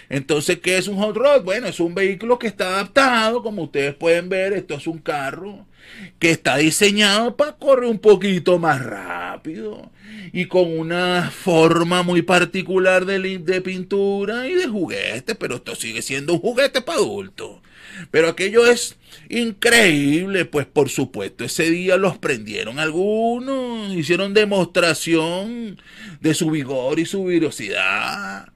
Entonces, 0.08 0.58
¿qué 0.60 0.78
es 0.78 0.88
un 0.88 0.96
hot 0.96 1.16
rod? 1.16 1.42
Bueno, 1.42 1.66
es 1.66 1.80
un 1.80 1.94
vehículo 1.94 2.38
que 2.38 2.46
está 2.46 2.68
adaptado, 2.68 3.42
como 3.42 3.64
ustedes 3.64 3.94
pueden 3.94 4.28
ver, 4.28 4.52
esto 4.52 4.74
es 4.74 4.86
un 4.86 4.98
carro 4.98 5.66
que 6.18 6.30
está 6.30 6.56
diseñado 6.56 7.36
para 7.36 7.52
correr 7.52 7.90
un 7.90 7.98
poquito 7.98 8.58
más 8.58 8.82
rápido 8.82 9.90
y 10.32 10.46
con 10.46 10.78
una 10.78 11.30
forma 11.30 12.02
muy 12.02 12.22
particular 12.22 13.04
de, 13.04 13.60
pintura 13.60 14.48
y 14.48 14.54
de 14.54 14.66
juguete, 14.66 15.34
pero 15.34 15.56
esto 15.56 15.74
sigue 15.74 16.02
siendo 16.02 16.34
un 16.34 16.40
juguete 16.40 16.80
para 16.80 16.98
adultos. 16.98 17.60
Pero 18.10 18.28
aquello 18.28 18.66
es 18.66 18.96
increíble, 19.28 20.44
pues 20.44 20.66
por 20.66 20.88
supuesto, 20.88 21.44
ese 21.44 21.70
día 21.70 21.96
los 21.96 22.18
prendieron 22.18 22.80
algunos, 22.80 23.94
hicieron 23.94 24.34
demostración 24.34 25.80
de 26.20 26.34
su 26.34 26.50
vigor 26.50 26.98
y 26.98 27.06
su 27.06 27.24
virosidad. 27.26 28.48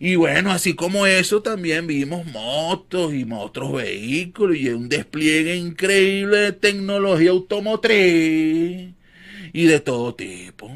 Y 0.00 0.14
bueno, 0.14 0.52
así 0.52 0.74
como 0.74 1.06
eso, 1.06 1.42
también 1.42 1.86
vimos 1.86 2.24
motos 2.26 3.12
y 3.14 3.26
otros 3.30 3.72
vehículos 3.72 4.56
y 4.56 4.68
un 4.68 4.88
despliegue 4.88 5.56
increíble 5.56 6.38
de 6.38 6.52
tecnología 6.52 7.30
automotriz 7.30 8.90
y 9.52 9.64
de 9.64 9.80
todo 9.80 10.14
tipo. 10.14 10.70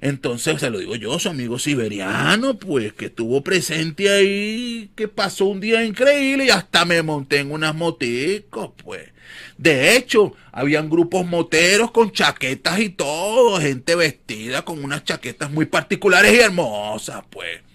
Entonces 0.00 0.60
se 0.60 0.70
lo 0.70 0.78
digo 0.78 0.96
yo, 0.96 1.18
su 1.18 1.28
amigo 1.28 1.58
siberiano, 1.58 2.58
pues 2.58 2.92
que 2.94 3.06
estuvo 3.06 3.42
presente 3.42 4.10
ahí, 4.10 4.90
que 4.94 5.08
pasó 5.08 5.46
un 5.46 5.60
día 5.60 5.84
increíble 5.84 6.46
y 6.46 6.50
hasta 6.50 6.84
me 6.84 7.02
monté 7.02 7.40
en 7.40 7.52
unas 7.52 7.74
moticos, 7.74 8.70
pues. 8.82 9.10
De 9.58 9.96
hecho, 9.96 10.34
habían 10.52 10.88
grupos 10.90 11.26
moteros 11.26 11.90
con 11.90 12.12
chaquetas 12.12 12.78
y 12.80 12.90
todo, 12.90 13.60
gente 13.60 13.94
vestida 13.94 14.62
con 14.64 14.82
unas 14.84 15.04
chaquetas 15.04 15.50
muy 15.50 15.66
particulares 15.66 16.32
y 16.32 16.38
hermosas, 16.40 17.22
pues. 17.30 17.65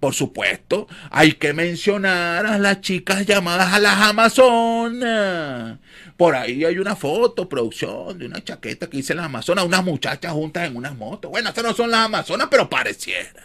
Por 0.00 0.14
supuesto, 0.14 0.86
hay 1.10 1.32
que 1.32 1.52
mencionar 1.52 2.46
a 2.46 2.58
las 2.58 2.80
chicas 2.80 3.24
llamadas 3.24 3.72
a 3.72 3.78
las 3.78 4.00
Amazonas. 4.00 5.78
Por 6.16 6.34
ahí 6.34 6.64
hay 6.64 6.78
una 6.78 6.96
foto, 6.96 7.48
producción, 7.48 8.18
de 8.18 8.26
una 8.26 8.42
chaqueta 8.42 8.88
que 8.88 8.98
dice 8.98 9.14
las 9.14 9.26
Amazonas, 9.26 9.64
unas 9.64 9.84
muchachas 9.84 10.32
juntas 10.32 10.68
en 10.68 10.76
unas 10.76 10.94
motos. 10.96 11.30
Bueno, 11.30 11.48
estas 11.48 11.64
no 11.64 11.74
son 11.74 11.90
las 11.90 12.00
Amazonas, 12.00 12.48
pero 12.50 12.68
pareciera. 12.68 13.44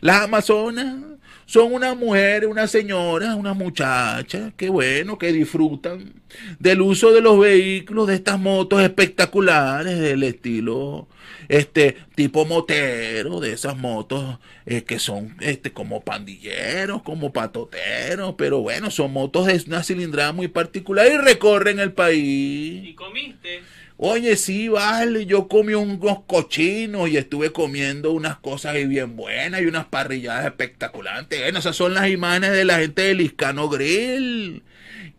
Las 0.00 0.22
Amazonas 0.22 1.17
son 1.48 1.72
una 1.72 1.94
mujer, 1.94 2.46
una 2.46 2.66
señora, 2.66 3.34
una 3.34 3.54
muchacha, 3.54 4.52
qué 4.54 4.68
bueno, 4.68 5.16
que 5.16 5.32
disfrutan 5.32 6.12
del 6.58 6.82
uso 6.82 7.10
de 7.10 7.22
los 7.22 7.40
vehículos, 7.40 8.06
de 8.06 8.16
estas 8.16 8.38
motos 8.38 8.82
espectaculares 8.82 9.98
del 9.98 10.24
estilo 10.24 11.08
este 11.48 11.96
tipo 12.14 12.44
motero, 12.44 13.40
de 13.40 13.52
esas 13.52 13.76
motos 13.78 14.38
eh, 14.66 14.84
que 14.84 14.98
son 14.98 15.36
este 15.40 15.72
como 15.72 16.02
pandilleros, 16.02 17.02
como 17.02 17.32
patoteros, 17.32 18.34
pero 18.36 18.60
bueno, 18.60 18.90
son 18.90 19.12
motos 19.12 19.46
de 19.46 19.62
una 19.66 19.82
cilindrada 19.82 20.32
muy 20.32 20.48
particular 20.48 21.06
y 21.10 21.16
recorren 21.16 21.80
el 21.80 21.92
país. 21.92 22.88
¿Y 22.88 22.94
comiste? 22.94 23.62
Oye, 24.00 24.36
sí, 24.36 24.68
vale, 24.68 25.26
yo 25.26 25.48
comí 25.48 25.74
unos 25.74 26.20
cochinos 26.24 27.08
y 27.08 27.16
estuve 27.16 27.50
comiendo 27.52 28.12
unas 28.12 28.38
cosas 28.38 28.74
ahí 28.76 28.86
bien 28.86 29.16
buenas 29.16 29.60
y 29.60 29.66
unas 29.66 29.86
parrilladas 29.86 30.46
espectaculares. 30.46 31.26
Bueno, 31.28 31.58
esas 31.58 31.74
son 31.74 31.94
las 31.94 32.08
imágenes 32.08 32.52
de 32.52 32.64
la 32.64 32.78
gente 32.78 33.02
del 33.02 33.18
Liscano 33.18 33.68
Grill. 33.68 34.62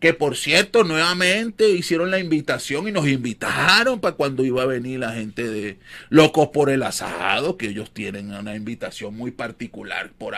Que 0.00 0.14
por 0.14 0.34
cierto, 0.34 0.82
nuevamente 0.82 1.68
hicieron 1.68 2.10
la 2.10 2.18
invitación 2.18 2.88
y 2.88 2.92
nos 2.92 3.06
invitaron 3.06 4.00
para 4.00 4.16
cuando 4.16 4.44
iba 4.44 4.62
a 4.62 4.66
venir 4.66 4.98
la 5.00 5.12
gente 5.12 5.46
de 5.46 5.78
Locos 6.08 6.48
por 6.48 6.70
el 6.70 6.82
Asado, 6.82 7.58
que 7.58 7.66
ellos 7.66 7.92
tienen 7.92 8.32
una 8.32 8.56
invitación 8.56 9.14
muy 9.14 9.30
particular 9.30 10.10
por, 10.16 10.34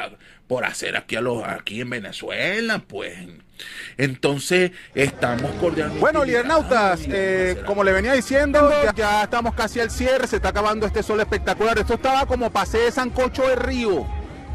por 0.48 0.64
hacer 0.64 0.96
aquí, 0.96 1.14
a 1.14 1.20
los, 1.20 1.44
aquí 1.44 1.80
en 1.80 1.90
Venezuela, 1.90 2.80
pues. 2.80 3.16
Entonces, 3.96 4.72
estamos 4.96 5.52
cordialmente. 5.60 6.00
Bueno, 6.00 6.24
Lidernautas, 6.24 7.02
eh, 7.06 7.62
como 7.64 7.84
le 7.84 7.92
venía 7.92 8.14
diciendo, 8.14 8.68
ya, 8.96 9.22
estamos 9.22 9.54
casi 9.54 9.78
al 9.78 9.92
cierre, 9.92 10.26
se 10.26 10.36
está 10.36 10.48
acabando 10.48 10.86
este 10.86 11.04
sol 11.04 11.20
espectacular. 11.20 11.78
Esto 11.78 11.94
estaba 11.94 12.26
como 12.26 12.50
pasé 12.50 12.78
de 12.78 12.90
Sancocho 12.90 13.46
de 13.46 13.54
Río. 13.54 14.06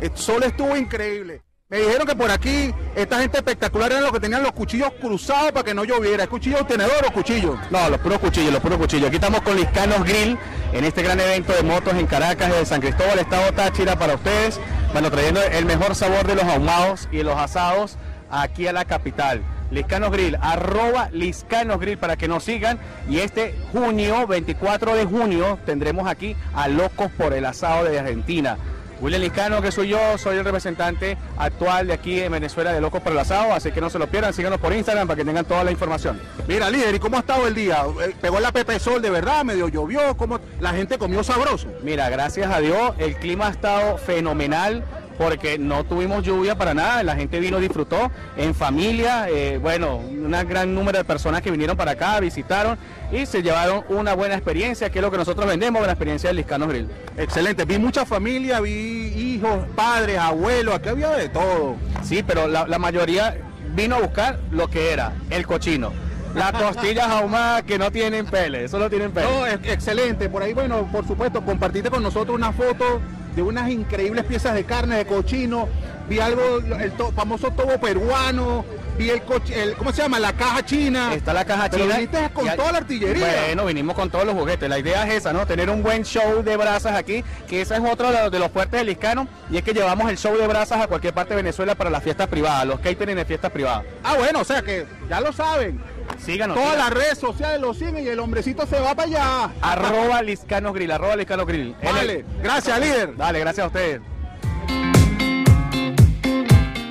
El 0.02 0.16
sol 0.18 0.44
estuvo 0.44 0.76
increíble. 0.76 1.47
Me 1.70 1.80
dijeron 1.80 2.08
que 2.08 2.16
por 2.16 2.32
aquí 2.32 2.74
esta 2.96 3.20
gente 3.20 3.40
espectacular 3.40 3.92
era 3.92 4.00
los 4.00 4.14
que 4.14 4.22
tenían 4.22 4.42
los 4.42 4.54
cuchillos 4.54 4.90
cruzados 5.02 5.52
para 5.52 5.66
que 5.66 5.74
no 5.74 5.84
lloviera. 5.84 6.24
¿Es 6.24 6.30
cuchillo 6.30 6.64
tenedor 6.66 7.06
o 7.06 7.12
cuchillo? 7.12 7.60
No, 7.70 7.90
los 7.90 8.00
puros 8.00 8.20
cuchillos, 8.20 8.54
los 8.54 8.62
puros 8.62 8.78
cuchillos. 8.78 9.08
Aquí 9.08 9.18
estamos 9.18 9.42
con 9.42 9.58
Liscanos 9.58 10.02
Grill 10.06 10.38
en 10.72 10.86
este 10.86 11.04
gran 11.04 11.20
evento 11.20 11.52
de 11.52 11.64
motos 11.64 11.94
en 11.96 12.08
Caracas, 12.08 12.54
de 12.54 12.66
San 12.66 12.80
Cristóbal, 12.80 13.20
Estado 13.20 13.52
Táchira 13.52 14.00
para 14.00 14.16
ustedes. 14.16 14.62
Bueno, 14.94 15.12
trayendo 15.12 15.42
el 15.42 15.66
mejor 15.66 15.94
sabor 15.94 16.26
de 16.26 16.36
los 16.36 16.46
ahumados 16.46 17.10
y 17.12 17.22
los 17.22 17.36
asados 17.36 17.98
aquí 18.32 18.66
a 18.68 18.72
la 18.72 18.86
capital. 18.86 19.44
Liscanos 19.70 20.12
Grill, 20.12 20.38
arroba 20.40 21.10
Liscanos 21.12 21.82
Grill 21.82 21.98
para 21.98 22.16
que 22.16 22.30
nos 22.30 22.46
sigan. 22.46 22.80
Y 23.10 23.20
este 23.20 23.54
junio, 23.74 24.26
24 24.26 24.96
de 24.96 25.04
junio, 25.04 25.60
tendremos 25.66 26.08
aquí 26.08 26.34
a 26.56 26.70
Locos 26.70 27.12
por 27.18 27.34
el 27.34 27.44
Asado 27.44 27.84
de 27.84 28.00
Argentina. 28.00 28.58
William 29.00 29.22
Liscano, 29.22 29.62
que 29.62 29.72
soy 29.72 29.90
yo, 29.90 30.18
soy 30.18 30.38
el 30.38 30.46
representante 30.46 31.18
actual 31.38 31.88
de 31.88 31.94
aquí 31.94 32.20
en 32.20 32.32
Venezuela 32.32 32.74
de 32.74 32.82
Locos 32.82 33.02
por 33.02 33.12
el 33.12 33.20
Asado, 33.20 33.54
así 33.54 33.72
que 33.72 33.80
no 33.80 33.90
se 33.90 34.00
lo 34.00 34.08
pierdan, 34.08 34.34
síganos 34.34 34.60
por 34.60 34.74
Instagram 34.74 35.08
para 35.08 35.18
que 35.18 35.26
tengan 35.26 35.46
toda 35.46 35.64
la 35.64 35.72
información. 35.72 36.20
Mira, 36.48 36.70
líder, 36.70 36.96
¿y 36.96 37.00
cómo 37.00 37.18
ha 37.18 37.20
estado 37.20 37.48
el 37.48 37.54
día? 37.54 37.84
Eh, 38.02 38.16
¿Pegó 38.20 38.40
la 38.40 38.52
Pepe 38.52 38.80
Sol 38.80 39.02
de 39.02 39.10
verdad? 39.10 39.44
¿Medio 39.44 39.68
llovió? 39.68 40.18
¿Cómo 40.18 40.40
la 40.60 40.74
gente 40.74 40.98
comió 40.98 41.24
sabroso? 41.24 41.68
Mira, 41.84 42.10
gracias 42.10 42.52
a 42.52 42.60
Dios, 42.60 42.94
el 42.98 43.16
clima 43.18 43.48
ha 43.48 43.52
estado 43.52 43.98
fenomenal 43.98 44.84
porque 45.18 45.58
no 45.58 45.84
tuvimos 45.84 46.24
lluvia 46.24 46.56
para 46.56 46.74
nada, 46.74 47.04
la 47.04 47.16
gente 47.16 47.40
vino, 47.40 47.60
disfrutó 47.60 48.12
en 48.36 48.54
familia, 48.54 49.28
eh, 49.30 49.58
bueno, 49.58 49.98
un 49.98 50.32
gran 50.48 50.74
número 50.74 50.98
de 50.98 51.04
personas 51.04 51.42
que 51.42 51.52
vinieron 51.52 51.76
para 51.76 51.92
acá, 51.92 52.20
visitaron 52.20 52.78
y 53.12 53.26
se 53.26 53.42
llevaron 53.42 53.84
una 53.90 54.14
buena 54.14 54.36
experiencia, 54.36 54.90
que 54.90 55.00
es 55.00 55.04
lo 55.04 55.12
que 55.12 55.18
nosotros 55.18 55.48
vendemos, 55.48 55.82
la 55.86 55.94
experiencia 55.94 56.30
del 56.30 56.38
Liscano 56.38 56.68
Grill. 56.68 56.88
Excelente, 57.18 57.66
vi 57.66 57.80
mucha 57.80 58.06
familia, 58.06 58.60
vi 58.60 58.72
hijos, 58.72 59.66
padres, 59.76 60.20
abuelos, 60.20 60.76
aquí 60.76 60.90
había 60.90 61.10
de 61.12 61.30
todo. 61.30 61.76
Sí, 62.04 62.24
pero 62.26 62.48
la, 62.48 62.78
mayoría 62.78 63.36
vino 63.74 63.96
a 63.96 64.02
buscar 64.02 64.40
lo 64.52 64.68
que 64.68 64.92
era 64.92 65.14
el 65.30 65.48
cochino. 65.48 65.92
Las 66.36 66.52
costillas 66.62 67.08
ahumadas 67.08 67.64
que 67.64 67.80
no 67.80 67.92
tienen 67.92 68.28
pele, 68.28 68.66
eso 68.66 68.78
no 68.78 68.90
tienen 68.90 69.12
pele. 69.12 69.28
No, 69.28 69.48
excelente. 69.48 70.30
Por 70.30 70.44
ahí, 70.44 70.54
bueno, 70.54 70.88
por 70.92 71.08
supuesto, 71.08 71.44
compartiste 71.44 71.90
con 71.90 72.04
nosotros 72.04 72.36
una 72.36 72.52
foto 72.52 73.02
de 73.38 73.44
unas 73.44 73.70
increíbles 73.70 74.26
piezas 74.26 74.56
de 74.56 74.64
carne 74.64 74.98
de 74.98 75.06
cochino. 75.06 75.70
Vi 76.10 76.20
algo, 76.20 76.58
el 76.58 76.92
famoso 77.16 77.52
tobo 77.52 77.78
peruano, 77.80 78.66
vi 78.98 79.10
el, 79.12 79.22
coche, 79.22 79.62
el, 79.62 79.76
¿cómo 79.76 79.92
se 79.92 80.02
llama? 80.02 80.20
La 80.20 80.34
caja 80.34 80.66
china. 80.66 81.14
Está 81.14 81.34
la 81.34 81.46
caja 81.46 81.70
china. 81.70 81.98
viniste 81.98 82.30
con 82.34 82.48
toda 82.56 82.72
la 82.72 82.78
artillería. 82.80 83.28
Bueno, 83.46 83.66
vinimos 83.66 83.96
con 83.96 84.10
todos 84.10 84.26
los 84.26 84.34
juguetes. 84.34 84.68
La 84.68 84.80
idea 84.80 85.06
es 85.06 85.16
esa, 85.16 85.34
¿no? 85.34 85.46
Tener 85.46 85.70
un 85.70 85.84
buen 85.84 86.04
show 86.04 86.42
de 86.44 86.58
brasas 86.58 86.96
aquí, 86.96 87.24
que 87.48 87.62
esa 87.62 87.78
es 87.78 87.84
otro 87.84 88.12
de 88.32 88.40
los 88.40 88.52
fuertes 88.52 88.80
del 88.80 88.88
Liscano, 88.88 89.28
y 89.52 89.58
es 89.58 89.64
que 89.64 89.74
llevamos 89.74 90.10
el 90.10 90.18
show 90.18 90.36
de 90.36 90.48
brasas 90.48 90.82
a 90.82 90.88
cualquier 90.88 91.14
parte 91.14 91.36
de 91.36 91.44
Venezuela 91.44 91.76
para 91.76 91.92
las 91.92 92.02
fiestas 92.02 92.28
privadas, 92.28 92.66
los 92.66 92.80
catering 92.80 93.18
de 93.18 93.26
fiestas 93.26 93.52
privadas. 93.52 93.84
Ah, 94.04 94.16
bueno, 94.18 94.40
o 94.42 94.46
sea 94.46 94.64
que 94.64 94.88
ya 95.08 95.22
lo 95.22 95.32
saben. 95.32 95.80
Síganos. 96.20 96.58
Todas 96.58 96.78
las 96.78 96.90
redes 96.90 97.18
sociales 97.18 97.62
lo 97.62 97.74
siguen 97.74 98.04
y 98.04 98.08
el 98.08 98.20
hombrecito 98.20 98.66
se 98.66 98.80
va 98.80 98.96
para 98.96 99.08
allá. 99.08 99.52
Arroba 99.62 100.22
Liscano 100.22 100.74
Grill, 100.74 100.92
arroba 100.92 101.16
Liscano 101.16 101.46
Grill. 101.46 101.76
Vale, 101.84 102.26
gracias 102.42 102.80
líder. 102.80 103.16
Dale, 103.16 103.40
gracias 103.40 103.64
a 103.64 103.68
ustedes. 103.68 104.02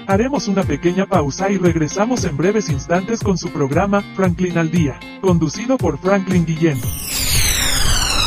Haremos 0.08 0.46
una 0.46 0.62
pequeña 0.62 1.06
pausa 1.06 1.50
y 1.50 1.58
regresamos 1.58 2.22
en 2.24 2.36
breves 2.36 2.68
instantes 2.68 3.20
con 3.20 3.36
su 3.36 3.50
programa 3.50 4.04
Franklin 4.14 4.56
al 4.56 4.70
Día, 4.70 5.00
conducido 5.20 5.76
por 5.76 5.98
Franklin 5.98 6.46
Guillén. 6.46 6.80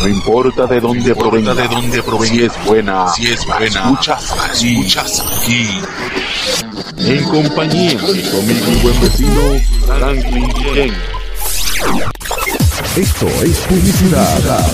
No 0.02 0.08
importa 0.08 0.66
de 0.66 0.82
dónde 0.82 1.16
provenga, 1.16 1.54
de 1.54 1.68
dónde 1.70 2.04
provenga, 2.04 2.34
si 2.34 2.44
es 2.44 2.66
buena, 2.66 3.08
si 3.10 3.28
es 3.28 3.46
buena, 3.46 3.66
escuchas 3.68 4.32
aquí, 4.32 4.78
escuchas 4.78 5.42
aquí. 5.42 5.68
En 6.98 7.24
compañía 7.26 7.92
de 7.92 8.32
conmigo 8.32 8.66
mi 8.68 8.76
buen 8.82 9.00
vecino 9.02 9.60
Franklin 9.86 10.50
Guillén. 10.56 10.94
Esto 12.96 13.28
es 13.44 13.60
publicidad 13.68 14.66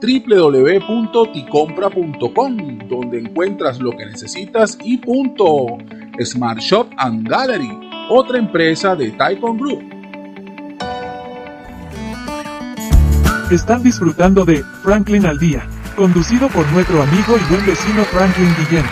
www.ticompra.com, 0.00 2.78
donde 2.88 3.18
encuentras 3.18 3.78
lo 3.80 3.90
que 3.92 4.06
necesitas 4.06 4.78
y 4.84 4.96
punto. 4.98 5.78
Smart 6.22 6.60
Shop 6.60 6.86
and 6.98 7.26
Gallery, 7.28 7.70
otra 8.10 8.38
empresa 8.38 8.94
de 8.94 9.10
Taikon 9.12 9.56
Group. 9.58 9.82
Están 13.50 13.82
disfrutando 13.82 14.44
de 14.44 14.62
Franklin 14.82 15.24
al 15.26 15.38
Día, 15.38 15.66
conducido 15.94 16.48
por 16.48 16.66
nuestro 16.72 17.02
amigo 17.02 17.36
y 17.36 17.40
buen 17.50 17.64
vecino 17.64 18.02
Franklin 18.04 18.54
Guillén. 18.58 18.84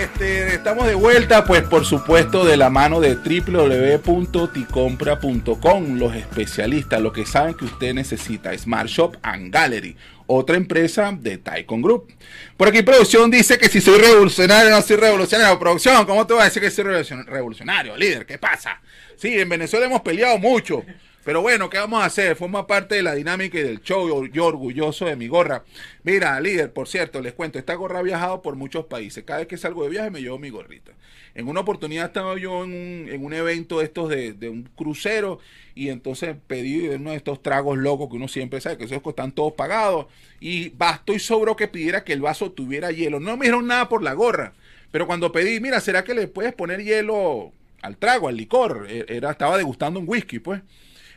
Este, 0.00 0.54
estamos 0.54 0.86
de 0.86 0.94
vuelta, 0.94 1.44
pues 1.44 1.62
por 1.62 1.84
supuesto 1.84 2.46
de 2.46 2.56
la 2.56 2.70
mano 2.70 3.00
de 3.00 3.16
www.ticompra.com, 3.16 5.98
los 5.98 6.14
especialistas, 6.14 7.02
lo 7.02 7.12
que 7.12 7.26
saben 7.26 7.52
que 7.52 7.66
usted 7.66 7.92
necesita, 7.92 8.56
Smart 8.56 8.88
Shop 8.88 9.18
and 9.20 9.52
Gallery, 9.52 9.94
otra 10.26 10.56
empresa 10.56 11.12
de 11.12 11.36
Taikon 11.36 11.82
Group. 11.82 12.14
Por 12.56 12.68
aquí 12.68 12.80
producción 12.80 13.30
dice 13.30 13.58
que 13.58 13.68
si 13.68 13.82
soy 13.82 13.98
revolucionario, 13.98 14.70
no 14.70 14.80
soy 14.80 14.96
revolucionario. 14.96 15.58
Producción, 15.58 16.06
¿cómo 16.06 16.26
te 16.26 16.32
vas 16.32 16.44
a 16.44 16.46
decir 16.46 16.62
que 16.62 16.70
soy 16.70 16.84
revolucionario, 17.26 17.94
líder? 17.94 18.24
¿Qué 18.24 18.38
pasa? 18.38 18.80
Sí, 19.16 19.38
en 19.38 19.50
Venezuela 19.50 19.84
hemos 19.84 20.00
peleado 20.00 20.38
mucho. 20.38 20.82
Pero 21.24 21.42
bueno, 21.42 21.68
¿qué 21.68 21.76
vamos 21.76 22.02
a 22.02 22.06
hacer? 22.06 22.34
Forma 22.34 22.66
parte 22.66 22.94
de 22.94 23.02
la 23.02 23.14
dinámica 23.14 23.58
y 23.58 23.62
del 23.62 23.82
show. 23.82 24.26
Yo 24.26 24.46
orgulloso 24.46 25.04
de 25.04 25.16
mi 25.16 25.28
gorra. 25.28 25.64
Mira, 26.02 26.40
líder, 26.40 26.72
por 26.72 26.88
cierto, 26.88 27.20
les 27.20 27.34
cuento, 27.34 27.58
esta 27.58 27.74
gorra 27.74 27.98
ha 27.98 28.02
viajado 28.02 28.40
por 28.40 28.56
muchos 28.56 28.86
países. 28.86 29.24
Cada 29.24 29.40
vez 29.40 29.48
que 29.48 29.58
salgo 29.58 29.84
de 29.84 29.90
viaje 29.90 30.10
me 30.10 30.22
llevo 30.22 30.38
mi 30.38 30.48
gorrita. 30.48 30.92
En 31.34 31.46
una 31.46 31.60
oportunidad 31.60 32.06
estaba 32.06 32.38
yo 32.38 32.64
en 32.64 32.70
un, 32.72 33.08
en 33.08 33.24
un 33.24 33.34
evento 33.34 33.82
estos 33.82 34.08
de, 34.08 34.32
de, 34.32 34.48
un 34.48 34.64
crucero 34.74 35.38
y 35.74 35.90
entonces 35.90 36.36
pedí 36.46 36.88
uno 36.88 37.10
de 37.10 37.16
estos 37.16 37.42
tragos 37.42 37.78
locos 37.78 38.08
que 38.08 38.16
uno 38.16 38.26
siempre 38.26 38.60
sabe 38.60 38.78
que 38.78 38.84
esos 38.84 39.00
están 39.04 39.32
todos 39.32 39.52
pagados. 39.52 40.06
Y 40.40 40.70
bastó 40.70 41.12
y 41.12 41.18
sobró 41.18 41.54
que 41.54 41.68
pidiera 41.68 42.02
que 42.02 42.14
el 42.14 42.22
vaso 42.22 42.50
tuviera 42.50 42.90
hielo. 42.92 43.20
No 43.20 43.36
me 43.36 43.44
dijeron 43.44 43.66
nada 43.66 43.90
por 43.90 44.02
la 44.02 44.14
gorra. 44.14 44.54
Pero 44.90 45.06
cuando 45.06 45.32
pedí, 45.32 45.60
mira, 45.60 45.80
¿será 45.80 46.02
que 46.02 46.14
le 46.14 46.28
puedes 46.28 46.54
poner 46.54 46.82
hielo 46.82 47.52
al 47.82 47.98
trago, 47.98 48.28
al 48.28 48.36
licor? 48.36 48.86
E, 48.88 49.04
era, 49.08 49.30
estaba 49.30 49.58
degustando 49.58 50.00
un 50.00 50.08
whisky, 50.08 50.38
pues. 50.38 50.62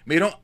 Mira, 0.06 0.39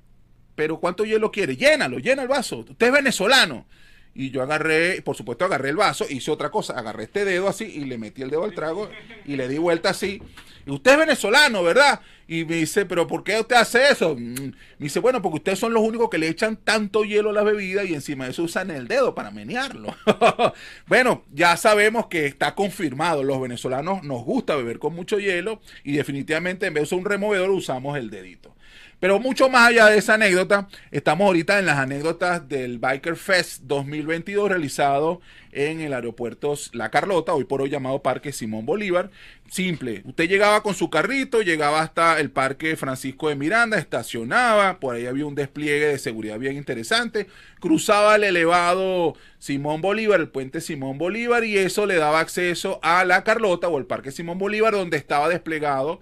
pero 0.56 0.80
¿cuánto 0.80 1.06
hielo 1.06 1.32
quiere? 1.32 1.56
Llénalo, 1.58 2.00
llena 2.00 2.22
el 2.24 2.28
vaso. 2.28 2.60
Usted 2.60 2.88
es 2.88 2.94
venezolano. 2.94 3.68
y 4.16 4.32
yo 4.32 4.42
agarré, 4.44 5.02
por 5.04 5.16
supuesto 5.16 5.46
agarré 5.46 5.70
el 5.70 5.78
vaso, 5.78 6.06
hice 6.10 6.32
otra 6.32 6.50
cosa, 6.52 6.74
agarré 6.78 7.04
este 7.06 7.26
dedo 7.26 7.48
así 7.48 7.66
y 7.66 7.86
le 7.86 7.98
metí 7.98 8.22
el 8.24 8.30
dedo 8.32 8.44
al 8.44 8.54
trago 8.56 8.90
y 9.26 9.36
le 9.38 9.48
di 9.48 9.58
vuelta 9.60 9.90
así. 9.92 10.22
Usted 10.68 10.92
es 10.94 10.98
venezolano, 10.98 11.64
¿verdad? 11.64 12.02
Y 12.28 12.44
me 12.46 12.56
dice, 12.56 12.86
pero 12.86 13.08
¿por 13.08 13.24
qué 13.24 13.40
usted 13.40 13.56
hace 13.56 13.90
eso? 13.92 14.16
Mm, 14.16 14.34
Me 14.34 14.54
dice, 14.80 15.00
bueno, 15.00 15.22
porque 15.22 15.38
ustedes 15.38 15.60
son 15.60 15.74
los 15.74 15.84
únicos 15.84 16.10
que 16.10 16.18
le 16.18 16.28
echan 16.28 16.58
tanto 16.58 17.04
hielo 17.06 17.30
a 17.32 17.34
la 17.34 17.44
bebida 17.44 17.84
y 17.86 17.94
encima 17.94 18.26
de 18.26 18.32
eso 18.32 18.44
usan 18.44 18.72
el 18.72 18.88
dedo 18.88 19.16
para 19.16 19.32
menearlo. 19.32 19.96
bueno, 20.88 21.24
ya 21.32 21.56
sabemos 21.58 22.08
que 22.08 22.26
está 22.26 22.56
confirmado, 22.56 23.24
los 23.24 23.42
venezolanos 23.42 24.04
nos 24.04 24.24
gusta 24.24 24.56
beber 24.56 24.80
con 24.80 24.94
mucho 24.96 25.20
hielo 25.20 25.62
y 25.84 25.94
definitivamente 25.94 26.68
en 26.68 26.74
vez 26.74 26.90
de 26.90 26.96
un 26.96 27.06
removedor 27.06 27.50
usamos 27.52 27.98
el 27.98 28.10
dedito. 28.10 28.56
Pero 29.00 29.18
mucho 29.18 29.48
más 29.48 29.70
allá 29.70 29.86
de 29.86 29.98
esa 29.98 30.16
anécdota, 30.16 30.68
estamos 30.92 31.26
ahorita 31.28 31.58
en 31.58 31.66
las 31.66 31.78
anécdotas 31.78 32.50
del 32.50 32.80
Biker 32.80 33.16
Fest 33.16 33.62
2022 33.64 34.50
realizado 34.50 35.22
en 35.54 35.80
el 35.80 35.94
aeropuerto 35.94 36.54
La 36.74 36.92
Carlota, 36.92 37.34
hoy 37.34 37.46
por 37.46 37.62
hoy 37.62 37.70
llamado 37.70 38.02
Parque 38.02 38.34
Simón 38.34 38.66
Bolívar. 38.66 39.10
Simple, 39.50 40.02
usted 40.04 40.28
llegaba 40.28 40.62
con 40.64 40.76
su 40.76 40.90
carrito, 40.90 41.42
llegaba 41.42 41.80
hasta 41.80 42.20
el 42.20 42.30
Parque 42.30 42.76
Francisco 42.76 43.30
de 43.30 43.36
Miranda, 43.36 43.78
estacionaba, 43.78 44.82
por 44.82 44.96
ahí 44.96 45.06
había 45.06 45.26
un 45.26 45.34
despliegue 45.34 45.88
de 45.88 45.98
seguridad 45.98 46.38
bien 46.38 46.58
interesante, 46.58 47.28
cruzaba 47.62 48.18
el 48.18 48.26
elevado 48.26 49.16
Simón 49.40 49.82
Bolívar, 49.82 50.20
el 50.20 50.28
puente 50.28 50.60
Simón 50.60 50.98
Bolívar, 50.98 51.46
y 51.46 51.58
eso 51.58 51.86
le 51.86 51.96
daba 51.96 52.20
acceso 52.20 52.82
a 52.84 53.06
La 53.06 53.24
Carlota 53.24 53.70
o 53.70 53.78
el 53.78 53.86
Parque 53.86 54.12
Simón 54.12 54.40
Bolívar, 54.40 54.74
donde 54.74 54.98
estaba 54.98 55.30
desplegado 55.30 56.02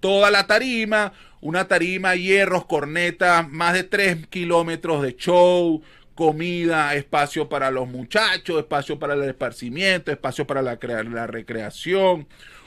toda 0.00 0.30
la 0.30 0.46
tarima, 0.46 1.12
una 1.40 1.68
tarima, 1.68 2.16
hierros, 2.16 2.64
cornetas, 2.66 3.48
más 3.50 3.74
de 3.74 3.84
3 3.84 4.26
kilómetros 4.28 5.02
de 5.02 5.16
show, 5.16 5.82
comida, 6.14 6.94
espacio 6.94 7.48
para 7.48 7.70
los 7.70 7.88
muchachos, 7.88 8.58
espacio 8.58 8.98
para 8.98 9.14
el 9.14 9.22
esparcimiento, 9.22 10.10
espacio 10.10 10.46
para 10.46 10.62
la, 10.62 10.78
la 10.82 11.26
recreación. 11.26 12.26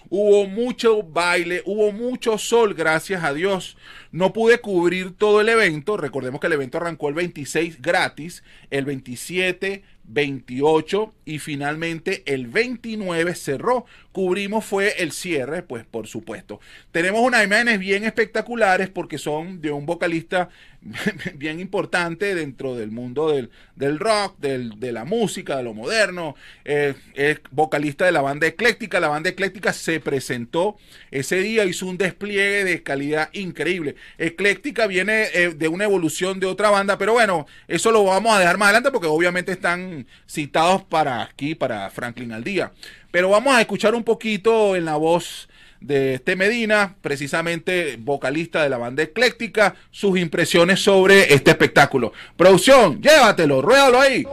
Hubo 0.09 0.45
mucho 0.47 1.03
baile, 1.03 1.61
hubo 1.65 1.91
mucho 1.91 2.37
sol, 2.37 2.73
gracias 2.73 3.23
a 3.23 3.33
Dios. 3.33 3.77
No 4.11 4.33
pude 4.33 4.59
cubrir 4.59 5.15
todo 5.17 5.41
el 5.41 5.49
evento. 5.49 5.97
Recordemos 5.97 6.41
que 6.41 6.47
el 6.47 6.53
evento 6.53 6.77
arrancó 6.77 7.09
el 7.09 7.15
26 7.15 7.81
gratis, 7.81 8.43
el 8.69 8.85
27, 8.85 9.83
28 10.13 11.13
y 11.25 11.39
finalmente 11.39 12.23
el 12.25 12.47
29 12.47 13.35
cerró. 13.35 13.85
Cubrimos 14.11 14.65
fue 14.65 14.95
el 15.01 15.11
cierre, 15.13 15.63
pues 15.63 15.85
por 15.85 16.07
supuesto. 16.07 16.59
Tenemos 16.91 17.21
unas 17.21 17.43
imágenes 17.45 17.79
bien 17.79 18.03
espectaculares 18.03 18.89
porque 18.89 19.17
son 19.17 19.61
de 19.61 19.71
un 19.71 19.85
vocalista 19.85 20.49
bien 21.35 21.59
importante 21.59 22.33
dentro 22.35 22.75
del 22.75 22.91
mundo 22.91 23.31
del, 23.31 23.51
del 23.75 23.99
rock, 23.99 24.37
del- 24.39 24.79
de 24.79 24.91
la 24.91 25.05
música, 25.05 25.57
de 25.57 25.63
lo 25.63 25.73
moderno. 25.73 26.35
Eh, 26.65 26.93
es 27.13 27.39
vocalista 27.51 28.05
de 28.05 28.11
la 28.11 28.21
banda 28.21 28.47
Ecléctica. 28.47 28.99
La 28.99 29.07
banda 29.07 29.29
Ecléctica 29.29 29.71
se 29.73 29.99
presentó 29.99 30.77
ese 31.11 31.37
día, 31.37 31.65
hizo 31.65 31.85
un 31.85 31.97
despliegue 31.97 32.63
de 32.65 32.83
calidad 32.83 33.29
increíble. 33.33 33.95
Ecléctica 34.17 34.87
viene 34.87 35.27
eh, 35.33 35.53
de 35.55 35.67
una 35.69 35.85
evolución 35.85 36.39
de 36.39 36.47
otra 36.47 36.69
banda, 36.69 36.97
pero 36.97 37.13
bueno, 37.13 37.45
eso 37.67 37.91
lo 37.91 38.03
vamos 38.03 38.35
a 38.35 38.39
dejar 38.39 38.57
más 38.57 38.67
adelante 38.67 38.91
porque 38.91 39.07
obviamente 39.07 39.51
están 39.53 40.00
citados 40.27 40.83
para 40.83 41.23
aquí, 41.23 41.55
para 41.55 41.89
Franklin 41.89 42.31
al 42.31 42.43
día. 42.43 42.71
Pero 43.11 43.29
vamos 43.29 43.55
a 43.55 43.61
escuchar 43.61 43.95
un 43.95 44.03
poquito 44.03 44.75
en 44.75 44.85
la 44.85 44.95
voz 44.95 45.49
de 45.81 46.13
este 46.13 46.35
Medina, 46.35 46.95
precisamente 47.01 47.97
vocalista 47.99 48.61
de 48.63 48.69
la 48.69 48.77
banda 48.77 49.03
Ecléctica, 49.03 49.75
sus 49.89 50.17
impresiones 50.17 50.79
sobre 50.81 51.33
este 51.33 51.51
espectáculo. 51.51 52.13
Producción, 52.37 53.01
llévatelo, 53.01 53.61
ruédalo 53.61 53.99
ahí. 53.99 54.25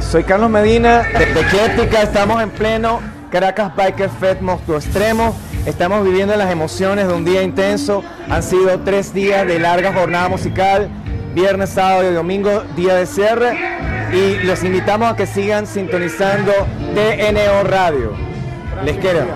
Soy 0.00 0.24
Carlos 0.24 0.50
Medina 0.50 1.04
de, 1.04 1.40
Ecléctica, 1.40 2.02
estamos 2.02 2.42
en 2.42 2.50
pleno 2.50 3.00
Caracas 3.30 3.74
Biker 3.76 4.10
Fest 4.10 4.40
Monstruo 4.40 4.76
Extremo. 4.76 5.36
Estamos 5.66 6.04
viviendo 6.04 6.34
las 6.34 6.50
emociones 6.50 7.06
de 7.06 7.14
un 7.14 7.24
día 7.24 7.42
intenso. 7.42 8.02
Han 8.28 8.42
sido 8.42 8.80
tres 8.80 9.14
días 9.14 9.46
de 9.46 9.60
larga 9.60 9.92
jornada 9.92 10.28
musical, 10.28 10.90
viernes, 11.34 11.70
sábado 11.70 12.10
y 12.10 12.14
domingo, 12.14 12.64
día 12.76 12.94
de 12.94 13.06
cierre. 13.06 13.58
Y 14.12 14.44
los 14.44 14.64
invitamos 14.64 15.12
a 15.12 15.16
que 15.16 15.26
sigan 15.26 15.66
sintonizando 15.66 16.52
TNO 16.94 17.62
Radio. 17.64 18.16
Les 18.84 18.96
quiero. 18.98 19.26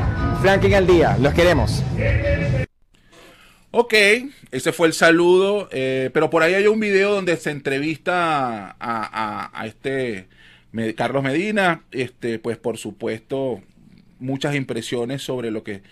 Franklin 0.43 0.75
al 0.75 0.87
día, 0.87 1.17
los 1.21 1.33
queremos. 1.33 1.83
Ok, 3.71 3.95
ese 4.51 4.73
fue 4.73 4.87
el 4.87 4.93
saludo, 4.93 5.69
eh, 5.73 6.11
pero 6.13 6.31
por 6.31 6.43
ahí 6.43 6.55
hay 6.55 6.67
un 6.67 6.79
video 6.79 7.13
donde 7.13 7.37
se 7.37 7.51
entrevista 7.51 8.77
a, 8.79 9.65
este 9.67 10.29
Carlos 10.97 11.23
Medina, 11.23 11.83
este, 11.91 12.39
pues 12.39 12.57
por 12.57 12.79
supuesto 12.79 13.63
muchas 14.21 14.55
impresiones 14.55 15.23
sobre 15.23 15.51
lo 15.51 15.65
que 15.65 15.83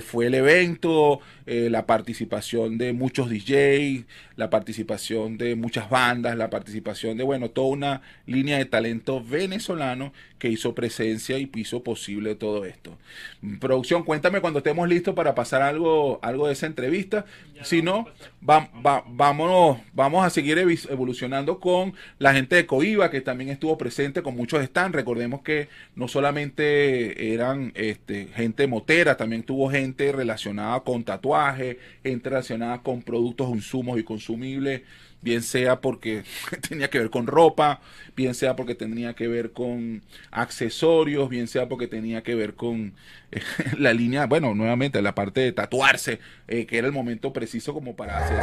fue 0.00 0.26
el 0.26 0.34
evento, 0.34 1.20
eh, 1.46 1.68
la 1.70 1.86
participación 1.86 2.78
de 2.78 2.92
muchos 2.92 3.28
DJs, 3.30 4.04
la 4.36 4.50
participación 4.50 5.38
de 5.38 5.54
muchas 5.56 5.88
bandas, 5.90 6.36
la 6.36 6.50
participación 6.50 7.16
de, 7.16 7.24
bueno, 7.24 7.50
toda 7.50 7.68
una 7.68 8.02
línea 8.26 8.58
de 8.58 8.64
talento 8.64 9.22
venezolano 9.22 10.12
que 10.38 10.48
hizo 10.48 10.74
presencia 10.74 11.38
y 11.38 11.50
hizo 11.54 11.82
posible 11.82 12.34
todo 12.34 12.64
esto. 12.64 12.98
Producción, 13.60 14.04
cuéntame 14.04 14.40
cuando 14.40 14.58
estemos 14.58 14.88
listos 14.88 15.14
para 15.14 15.34
pasar 15.34 15.62
algo, 15.62 16.18
algo 16.22 16.46
de 16.46 16.54
esa 16.54 16.66
entrevista. 16.66 17.24
Si 17.62 17.82
no, 17.82 18.06
va- 18.48 18.70
va- 18.84 19.04
vámonos, 19.06 19.78
vamos 19.92 20.24
a 20.24 20.30
seguir 20.30 20.58
evolucionando 20.58 21.60
con 21.60 21.94
la 22.18 22.34
gente 22.34 22.56
de 22.56 22.66
Coiba, 22.66 23.10
que 23.10 23.20
también 23.20 23.50
estuvo 23.50 23.78
presente 23.78 24.22
con 24.22 24.36
muchos 24.36 24.64
stands. 24.64 24.94
Recordemos 24.96 25.42
que 25.42 25.68
no 25.94 26.08
solamente 26.08 27.32
eran 27.34 27.72
este, 27.74 28.28
gente 28.34 28.66
motera, 28.66 29.16
también 29.16 29.42
tuvo 29.42 29.70
gente 29.74 30.12
relacionada 30.12 30.80
con 30.80 31.02
tatuaje, 31.02 31.78
gente 32.04 32.30
relacionada 32.30 32.78
con 32.78 33.02
productos, 33.02 33.48
insumos 33.50 33.98
y 33.98 34.04
consumibles, 34.04 34.82
bien 35.20 35.42
sea 35.42 35.80
porque 35.80 36.22
tenía 36.68 36.88
que 36.88 37.00
ver 37.00 37.10
con 37.10 37.26
ropa, 37.26 37.80
bien 38.14 38.34
sea 38.34 38.54
porque 38.54 38.76
tenía 38.76 39.14
que 39.14 39.26
ver 39.26 39.52
con 39.52 40.02
accesorios, 40.30 41.28
bien 41.28 41.48
sea 41.48 41.68
porque 41.68 41.88
tenía 41.88 42.22
que 42.22 42.36
ver 42.36 42.54
con 42.54 42.92
eh, 43.32 43.40
la 43.78 43.92
línea, 43.92 44.26
bueno, 44.26 44.54
nuevamente 44.54 45.02
la 45.02 45.14
parte 45.16 45.40
de 45.40 45.50
tatuarse, 45.50 46.20
eh, 46.46 46.66
que 46.66 46.78
era 46.78 46.86
el 46.86 46.92
momento 46.92 47.32
preciso 47.32 47.74
como 47.74 47.96
para 47.96 48.18
hacer. 48.18 48.38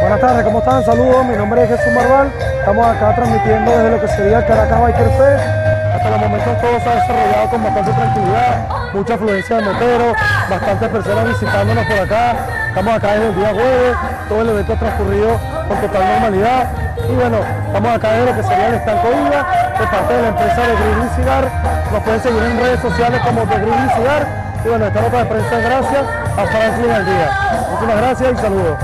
Buenas 0.00 0.20
tardes, 0.20 0.44
¿cómo 0.44 0.58
están? 0.58 0.84
Saludos, 0.84 1.24
mi 1.24 1.36
nombre 1.36 1.62
es 1.62 1.68
Jesús 1.68 1.92
Marval. 1.94 2.32
Estamos 2.58 2.84
acá 2.84 3.14
transmitiendo 3.14 3.70
desde 3.70 3.90
lo 3.90 4.00
que 4.00 4.08
sería 4.08 4.44
Caracas 4.44 4.80
Biker 4.80 5.10
Fest. 5.18 5.85
Hasta 5.96 6.10
los 6.10 6.20
momentos 6.20 6.60
todo 6.60 6.78
se 6.78 6.88
ha 6.90 6.94
desarrollado 6.94 7.48
con 7.48 7.64
bastante 7.64 7.92
tranquilidad, 7.92 8.68
mucha 8.92 9.14
afluencia 9.14 9.56
de 9.56 9.62
moteros, 9.62 10.16
bastantes 10.50 10.88
personas 10.90 11.28
visitándonos 11.28 11.86
por 11.86 11.98
acá. 11.98 12.36
Estamos 12.68 12.94
acá 12.94 13.12
desde 13.12 13.26
el 13.28 13.34
día 13.34 13.48
jueves, 13.48 13.96
todo 14.28 14.40
el 14.42 14.48
evento 14.50 14.76
transcurrido 14.76 15.40
con 15.66 15.80
total 15.80 16.04
normalidad. 16.04 16.68
Y 17.08 17.14
bueno, 17.14 17.38
estamos 17.66 17.96
acá 17.96 18.12
desde 18.12 18.26
lo 18.26 18.36
que 18.36 18.42
sería 18.42 18.68
el 18.68 18.74
estanco 18.74 19.08
IVA, 19.08 19.40
de 19.80 19.86
parte 19.86 20.14
de 20.14 20.22
la 20.22 20.28
empresa 20.28 20.60
de 20.60 20.74
y 20.76 21.16
Cigar. 21.16 21.44
Nos 21.90 22.02
pueden 22.02 22.20
seguir 22.20 22.42
en 22.42 22.60
redes 22.60 22.80
sociales 22.80 23.20
como 23.24 23.46
Grill 23.46 23.86
y 23.86 23.96
Cigar. 23.96 24.26
Y 24.64 24.68
bueno, 24.68 24.86
esta 24.86 25.00
nota 25.00 25.16
de 25.16 25.24
prensa 25.24 25.58
gracias 25.58 26.04
a 26.36 26.46
Franklin 26.46 26.90
al 26.90 27.06
día. 27.06 27.30
Muchísimas 27.70 27.96
gracias 27.96 28.32
y 28.34 28.36
saludos. 28.36 28.76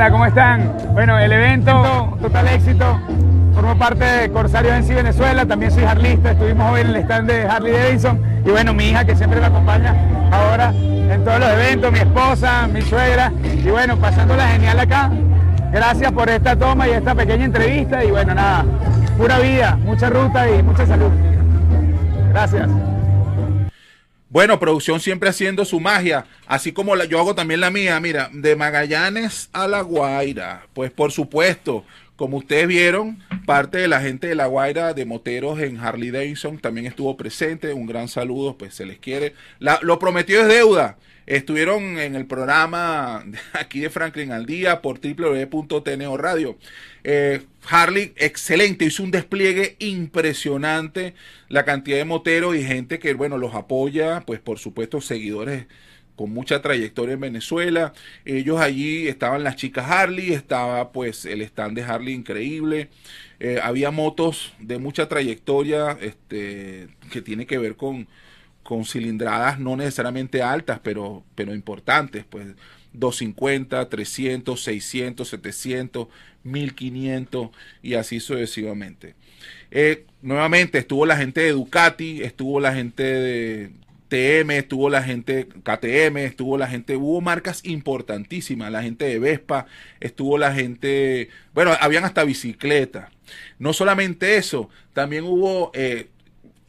Hola, 0.00 0.10
¿cómo 0.12 0.24
están? 0.24 0.78
Bueno, 0.94 1.18
el 1.18 1.30
evento, 1.30 2.16
total 2.22 2.48
éxito. 2.48 2.98
Formo 3.54 3.76
parte 3.76 4.02
de 4.02 4.30
Corsarios 4.30 4.72
en 4.72 4.84
sí 4.84 4.94
Venezuela, 4.94 5.44
también 5.44 5.70
soy 5.70 5.84
harlista, 5.84 6.30
estuvimos 6.30 6.72
hoy 6.72 6.80
en 6.80 6.86
el 6.86 6.96
stand 6.96 7.30
de 7.30 7.42
Harley 7.42 7.70
Davidson 7.74 8.18
y 8.46 8.48
bueno, 8.48 8.72
mi 8.72 8.88
hija 8.88 9.04
que 9.04 9.14
siempre 9.14 9.40
me 9.40 9.46
acompaña 9.48 9.94
ahora 10.32 10.72
en 10.72 11.22
todos 11.22 11.40
los 11.40 11.50
eventos, 11.50 11.92
mi 11.92 11.98
esposa, 11.98 12.66
mi 12.68 12.80
suegra 12.80 13.30
y 13.44 13.68
bueno, 13.68 13.98
pasándola 13.98 14.48
genial 14.48 14.80
acá. 14.80 15.10
Gracias 15.70 16.10
por 16.12 16.30
esta 16.30 16.56
toma 16.56 16.88
y 16.88 16.92
esta 16.92 17.14
pequeña 17.14 17.44
entrevista 17.44 18.02
y 18.02 18.10
bueno, 18.10 18.34
nada, 18.34 18.64
pura 19.18 19.38
vida, 19.38 19.76
mucha 19.84 20.08
ruta 20.08 20.48
y 20.48 20.62
mucha 20.62 20.86
salud. 20.86 21.10
Gracias. 22.30 22.70
Bueno, 24.30 24.60
producción 24.60 25.00
siempre 25.00 25.28
haciendo 25.28 25.64
su 25.64 25.80
magia, 25.80 26.24
así 26.46 26.70
como 26.70 26.96
yo 27.02 27.18
hago 27.18 27.34
también 27.34 27.60
la 27.60 27.70
mía, 27.70 27.98
mira, 27.98 28.30
de 28.32 28.54
Magallanes 28.54 29.50
a 29.52 29.66
La 29.66 29.80
Guaira, 29.80 30.68
pues 30.72 30.92
por 30.92 31.10
supuesto, 31.10 31.84
como 32.14 32.36
ustedes 32.36 32.68
vieron, 32.68 33.18
parte 33.44 33.78
de 33.78 33.88
la 33.88 34.00
gente 34.00 34.28
de 34.28 34.36
La 34.36 34.46
Guaira 34.46 34.94
de 34.94 35.04
moteros 35.04 35.58
en 35.58 35.78
Harley 35.78 36.12
Davidson 36.12 36.58
también 36.58 36.86
estuvo 36.86 37.16
presente. 37.16 37.72
Un 37.72 37.86
gran 37.86 38.06
saludo, 38.06 38.56
pues 38.56 38.74
se 38.74 38.86
les 38.86 38.98
quiere. 38.98 39.34
Lo 39.58 39.98
prometido 39.98 40.42
es 40.42 40.48
deuda. 40.48 40.96
Estuvieron 41.30 42.00
en 42.00 42.16
el 42.16 42.26
programa 42.26 43.24
aquí 43.52 43.78
de 43.78 43.88
Franklin 43.88 44.32
al 44.32 44.46
día 44.46 44.82
por 44.82 44.98
www.tneo 44.98 46.16
Radio. 46.16 46.58
Eh, 47.04 47.42
Harley, 47.68 48.12
excelente, 48.16 48.84
hizo 48.84 49.04
un 49.04 49.12
despliegue 49.12 49.76
impresionante. 49.78 51.14
La 51.48 51.64
cantidad 51.64 51.98
de 51.98 52.04
moteros 52.04 52.56
y 52.56 52.64
gente 52.64 52.98
que, 52.98 53.14
bueno, 53.14 53.38
los 53.38 53.54
apoya, 53.54 54.24
pues 54.26 54.40
por 54.40 54.58
supuesto, 54.58 55.00
seguidores 55.00 55.66
con 56.16 56.32
mucha 56.32 56.62
trayectoria 56.62 57.14
en 57.14 57.20
Venezuela. 57.20 57.92
Ellos 58.24 58.60
allí 58.60 59.06
estaban 59.06 59.44
las 59.44 59.54
chicas 59.54 59.88
Harley, 59.88 60.32
estaba 60.32 60.90
pues 60.90 61.26
el 61.26 61.42
stand 61.42 61.76
de 61.76 61.84
Harley 61.84 62.12
increíble. 62.12 62.88
Eh, 63.38 63.60
había 63.62 63.92
motos 63.92 64.52
de 64.58 64.78
mucha 64.78 65.06
trayectoria 65.08 65.96
este, 66.00 66.88
que 67.12 67.22
tiene 67.22 67.46
que 67.46 67.58
ver 67.58 67.76
con, 67.76 68.08
con 68.70 68.84
cilindradas 68.84 69.58
no 69.58 69.76
necesariamente 69.76 70.44
altas, 70.44 70.78
pero, 70.80 71.24
pero 71.34 71.52
importantes, 71.52 72.24
pues 72.30 72.46
250, 72.92 73.88
300, 73.88 74.62
600, 74.62 75.28
700, 75.28 76.06
1500 76.44 77.48
y 77.82 77.94
así 77.94 78.20
sucesivamente. 78.20 79.16
Eh, 79.72 80.06
nuevamente 80.22 80.78
estuvo 80.78 81.04
la 81.04 81.16
gente 81.16 81.40
de 81.40 81.50
Ducati, 81.50 82.22
estuvo 82.22 82.60
la 82.60 82.72
gente 82.72 83.02
de 83.02 83.70
TM, 84.06 84.50
estuvo 84.50 84.88
la 84.88 85.02
gente 85.02 85.48
KTM, 85.48 86.18
estuvo 86.18 86.56
la 86.56 86.68
gente, 86.68 86.94
hubo 86.94 87.20
marcas 87.20 87.64
importantísimas, 87.64 88.70
la 88.70 88.84
gente 88.84 89.04
de 89.04 89.18
Vespa, 89.18 89.66
estuvo 89.98 90.38
la 90.38 90.54
gente, 90.54 91.28
bueno, 91.54 91.72
habían 91.80 92.04
hasta 92.04 92.22
bicicleta. 92.22 93.10
No 93.58 93.72
solamente 93.72 94.36
eso, 94.36 94.70
también 94.92 95.24
hubo 95.24 95.72
eh, 95.74 96.06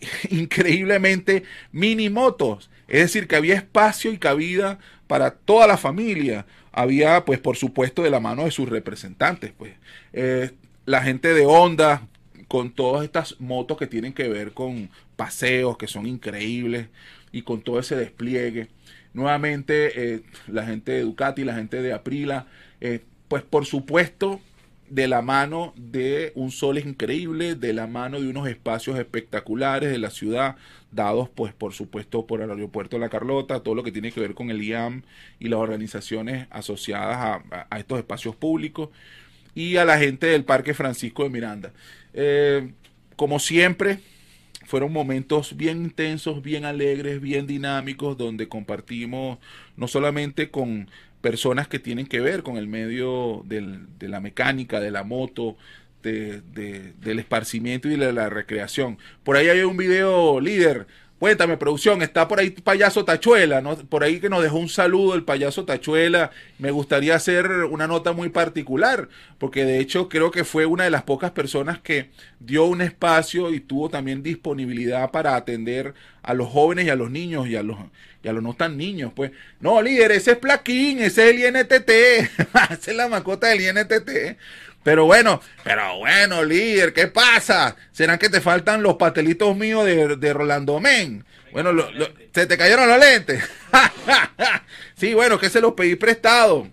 increíblemente 0.29 1.43
mini 1.71 2.09
motos, 2.09 2.69
es 2.87 3.01
decir, 3.01 3.27
que 3.27 3.35
había 3.35 3.55
espacio 3.55 4.11
y 4.11 4.17
cabida 4.17 4.79
para 5.07 5.31
toda 5.31 5.67
la 5.67 5.77
familia. 5.77 6.45
Había, 6.71 7.25
pues, 7.25 7.39
por 7.39 7.57
supuesto, 7.57 8.03
de 8.03 8.09
la 8.09 8.19
mano 8.19 8.45
de 8.45 8.51
sus 8.51 8.69
representantes, 8.69 9.51
pues, 9.57 9.73
eh, 10.13 10.51
la 10.85 11.01
gente 11.03 11.33
de 11.33 11.45
Honda, 11.45 12.07
con 12.47 12.71
todas 12.71 13.05
estas 13.05 13.39
motos 13.39 13.77
que 13.77 13.87
tienen 13.87 14.11
que 14.11 14.27
ver 14.27 14.51
con 14.51 14.89
paseos 15.15 15.77
que 15.77 15.87
son 15.87 16.05
increíbles 16.05 16.87
y 17.31 17.43
con 17.43 17.61
todo 17.61 17.79
ese 17.79 17.95
despliegue. 17.95 18.67
Nuevamente, 19.13 20.15
eh, 20.15 20.23
la 20.47 20.65
gente 20.65 20.91
de 20.91 21.01
Ducati, 21.03 21.45
la 21.45 21.55
gente 21.55 21.81
de 21.81 21.93
Aprila, 21.93 22.47
eh, 22.81 23.01
pues 23.29 23.43
por 23.43 23.65
supuesto, 23.65 24.41
de 24.91 25.08
la 25.08 25.21
mano 25.21 25.73
de 25.77 26.34
un 26.36 26.51
sol 26.51 26.77
increíble, 26.77 27.56
de 27.56 27.71
la 27.71 27.88
mano 27.88 28.19
de 28.19 28.27
unos 28.27 28.49
espacios 28.49 28.99
espectaculares 28.99 29.89
de 29.89 29.97
la 29.97 30.10
ciudad, 30.10 30.58
dados 30.91 31.30
pues 31.30 31.54
por 31.54 31.71
supuesto 31.71 32.27
por 32.27 32.41
el 32.41 32.51
aeropuerto 32.51 32.97
de 32.97 32.99
La 32.99 33.08
Carlota, 33.10 33.62
todo 33.62 33.73
lo 33.73 33.84
que 33.84 33.93
tiene 33.93 34.12
que 34.12 34.19
ver 34.19 34.34
con 34.34 34.51
el 34.51 34.62
IAM 34.62 35.04
y 35.39 35.47
las 35.47 35.62
organizaciones 35.62 36.45
asociadas 36.49 37.41
a, 37.69 37.80
estos 37.80 37.99
espacios 37.99 38.36
públicos 38.36 38.89
y 39.56 39.77
a 39.77 39.86
la 39.86 39.97
gente 39.97 40.27
del 40.27 40.43
Parque 40.43 40.73
Francisco 40.73 41.23
de 41.23 41.30
Miranda. 41.30 41.71
Eh, 42.13 42.73
como 43.15 43.39
siempre, 43.39 43.99
fueron 44.65 44.91
momentos 44.91 45.56
bien 45.56 45.84
intensos, 45.84 46.41
bien 46.41 46.65
alegres, 46.65 47.21
bien 47.21 47.47
dinámicos, 47.47 48.17
donde 48.17 48.49
compartimos 48.49 49.39
no 49.77 49.88
solamente 49.88 50.51
con 50.51 50.89
personas 51.21 51.67
que 51.67 51.79
tienen 51.79 52.07
que 52.07 52.19
ver 52.21 52.43
con 52.43 52.57
el 52.57 52.67
medio 52.67 53.43
del- 53.45 53.88
de 53.99 54.10
la 54.10 54.19
mecánica, 54.19 54.79
de 54.79 54.91
la 54.91 55.03
moto, 55.03 55.55
de- 56.03 56.41
de- 56.41 56.93
del 56.99 57.19
esparcimiento 57.19 57.88
y 57.89 57.95
de 57.97 58.12
la 58.13 58.29
recreación. 58.29 58.97
Por 59.23 59.38
ahí 59.38 59.47
hay 59.49 59.62
un 59.62 59.77
video 59.77 60.39
líder. 60.39 60.88
Cuéntame, 61.21 61.55
producción, 61.55 62.01
está 62.01 62.27
por 62.27 62.39
ahí 62.39 62.49
payaso 62.49 63.05
Tachuela, 63.05 63.62
¿no? 63.62 63.75
Por 63.77 64.03
ahí 64.03 64.19
que 64.19 64.27
nos 64.27 64.41
dejó 64.41 64.57
un 64.57 64.69
saludo 64.69 65.13
el 65.13 65.21
payaso 65.21 65.65
Tachuela. 65.65 66.31
Me 66.57 66.71
gustaría 66.71 67.13
hacer 67.13 67.45
una 67.65 67.86
nota 67.86 68.12
muy 68.12 68.29
particular, 68.29 69.07
porque 69.38 69.63
de 69.63 69.77
hecho 69.77 70.10
creo 70.10 70.31
que 70.31 70.43
fue 70.43 70.65
una 70.65 70.86
de 70.86 70.89
las 70.89 71.03
pocas 71.03 71.29
personas 71.29 71.79
que 71.79 72.10
dio 72.39 72.65
un 72.65 72.81
espacio 72.81 73.53
y 73.53 73.60
tuvo 73.60 73.88
también 73.88 74.23
disponibilidad 74.23 75.12
para 75.12 75.36
atender 75.36 75.93
a 76.23 76.34
los 76.34 76.49
jóvenes 76.49 76.88
y 76.88 76.89
a 76.89 76.95
los 76.95 77.12
niños 77.12 77.47
y 77.47 77.55
a 77.55 77.62
los, 77.62 77.77
y 78.23 78.27
a 78.27 78.34
los 78.34 78.41
no 78.41 78.55
tan 78.55 78.75
niños. 78.75 79.12
Pues, 79.15 79.29
no, 79.60 79.79
líder, 79.79 80.13
ese 80.13 80.31
es 80.31 80.38
Plaquín, 80.39 80.97
ese 81.01 81.29
es 81.29 81.36
el 81.36 81.55
INTT, 81.55 81.89
esa 82.71 82.91
es 82.91 82.95
la 82.95 83.07
mascota 83.07 83.49
del 83.49 83.62
INTT. 83.62 84.38
Pero 84.83 85.05
bueno, 85.05 85.39
pero 85.63 85.99
bueno, 85.99 86.43
líder, 86.43 86.91
¿qué 86.93 87.07
pasa? 87.07 87.75
¿Serán 87.91 88.17
que 88.17 88.29
te 88.29 88.41
faltan 88.41 88.81
los 88.81 88.95
pastelitos 88.95 89.55
míos 89.55 89.85
de, 89.85 90.15
de 90.17 90.33
Rolando 90.33 90.79
Men? 90.79 91.23
Bueno, 91.51 91.71
lo- 91.71 91.89
se 92.33 92.45
te 92.47 92.57
cayeron 92.57 92.87
los 92.87 92.97
lentes. 92.99 93.43
sí, 94.95 95.13
bueno, 95.13 95.37
que 95.39 95.49
se 95.49 95.61
los 95.61 95.73
pedí 95.73 95.95
prestado. 95.95 96.67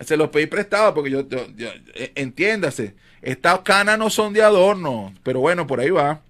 Se 0.00 0.16
los 0.16 0.28
pedí 0.30 0.46
prestado 0.46 0.92
porque 0.92 1.10
yo, 1.10 1.26
yo- 1.28 1.72
eh, 1.94 2.12
entiéndase, 2.16 2.94
estas 3.22 3.60
canas 3.60 3.98
no 3.98 4.10
son 4.10 4.32
de 4.32 4.42
adorno, 4.42 5.14
pero 5.22 5.40
bueno, 5.40 5.66
por 5.66 5.80
ahí 5.80 5.90
va. 5.90 6.20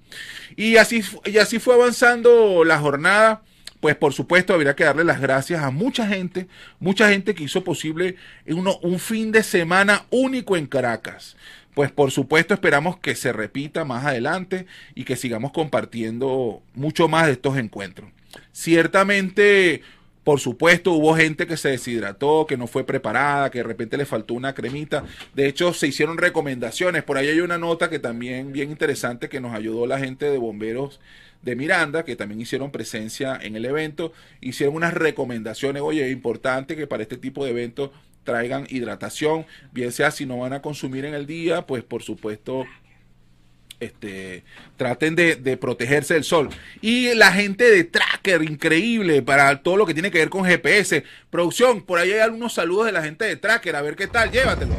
Y 0.56 0.76
así, 0.76 1.02
y 1.24 1.38
así 1.38 1.58
fue 1.58 1.74
avanzando 1.74 2.62
la 2.64 2.78
jornada. 2.78 3.42
Pues 3.80 3.96
por 3.96 4.14
supuesto 4.14 4.54
habría 4.54 4.74
que 4.74 4.84
darle 4.84 5.04
las 5.04 5.20
gracias 5.20 5.62
a 5.62 5.70
mucha 5.70 6.06
gente, 6.06 6.48
mucha 6.78 7.10
gente 7.10 7.34
que 7.34 7.44
hizo 7.44 7.64
posible 7.64 8.16
uno, 8.46 8.78
un 8.82 8.98
fin 8.98 9.30
de 9.30 9.42
semana 9.42 10.06
único 10.10 10.56
en 10.56 10.66
Caracas. 10.66 11.37
Pues 11.74 11.90
por 11.90 12.12
supuesto 12.12 12.54
esperamos 12.54 12.98
que 12.98 13.14
se 13.16 13.32
repita 13.32 13.84
más 13.84 14.04
adelante 14.04 14.66
y 14.94 15.04
que 15.04 15.16
sigamos 15.16 15.52
compartiendo 15.52 16.62
mucho 16.74 17.08
más 17.08 17.26
de 17.26 17.32
estos 17.32 17.58
encuentros. 17.58 18.10
Ciertamente, 18.52 19.82
por 20.22 20.40
supuesto, 20.40 20.92
hubo 20.92 21.14
gente 21.16 21.46
que 21.46 21.56
se 21.56 21.70
deshidrató, 21.70 22.46
que 22.46 22.56
no 22.56 22.68
fue 22.68 22.84
preparada, 22.84 23.50
que 23.50 23.58
de 23.58 23.64
repente 23.64 23.96
le 23.96 24.06
faltó 24.06 24.34
una 24.34 24.54
cremita. 24.54 25.04
De 25.34 25.46
hecho, 25.46 25.74
se 25.74 25.88
hicieron 25.88 26.16
recomendaciones. 26.16 27.02
Por 27.02 27.18
ahí 27.18 27.28
hay 27.28 27.40
una 27.40 27.58
nota 27.58 27.90
que 27.90 27.98
también 27.98 28.52
bien 28.52 28.70
interesante 28.70 29.28
que 29.28 29.40
nos 29.40 29.54
ayudó 29.54 29.87
la 29.87 29.98
gente 29.98 30.26
de 30.30 30.38
bomberos 30.38 31.00
de 31.44 31.57
Miranda, 31.57 32.04
que 32.04 32.16
también 32.16 32.40
hicieron 32.40 32.70
presencia 32.70 33.38
en 33.40 33.57
el 33.57 33.64
evento, 33.64 34.12
hicieron 34.40 34.76
unas 34.76 34.94
recomendaciones, 34.94 35.83
oye, 35.83 36.11
importante 36.11 36.76
que 36.76 36.87
para 36.87 37.02
este 37.02 37.16
tipo 37.16 37.44
de 37.44 37.50
eventos 37.50 37.90
traigan 38.24 38.66
hidratación, 38.68 39.46
bien 39.72 39.92
sea 39.92 40.11
si 40.11 40.24
no 40.24 40.38
van 40.38 40.54
a 40.54 40.62
consumir 40.62 41.04
en 41.04 41.14
el 41.14 41.26
día, 41.26 41.66
pues 41.66 41.85
por 41.85 42.02
supuesto 42.02 42.64
este, 43.80 44.44
traten 44.76 45.14
de, 45.14 45.59
protegerse 45.61 46.14
del 46.14 46.24
sol. 46.24 46.48
Y 46.80 47.14
la 47.14 47.33
gente 47.33 47.70
de 47.70 47.85
Tracker, 47.85 48.42
increíble, 48.42 49.22
para 49.22 49.62
todo 49.62 49.76
lo 49.76 49.87
que 49.87 49.94
tiene 49.94 50.11
que 50.11 50.18
ver 50.18 50.30
con 50.30 50.44
GPS. 50.44 51.04
Producción, 51.30 51.83
por 51.83 51.98
ahí 51.98 52.12
hay 52.12 52.20
algunos 52.20 52.54
saludos 52.54 52.87
de 52.87 52.92
la 52.92 53.02
gente 53.02 53.24
de 53.24 53.37
Tracker, 53.37 53.76
a 53.76 53.83
ver 53.83 53.96
qué 53.96 54.07
tal, 54.07 54.30
llévatelo. 54.30 54.74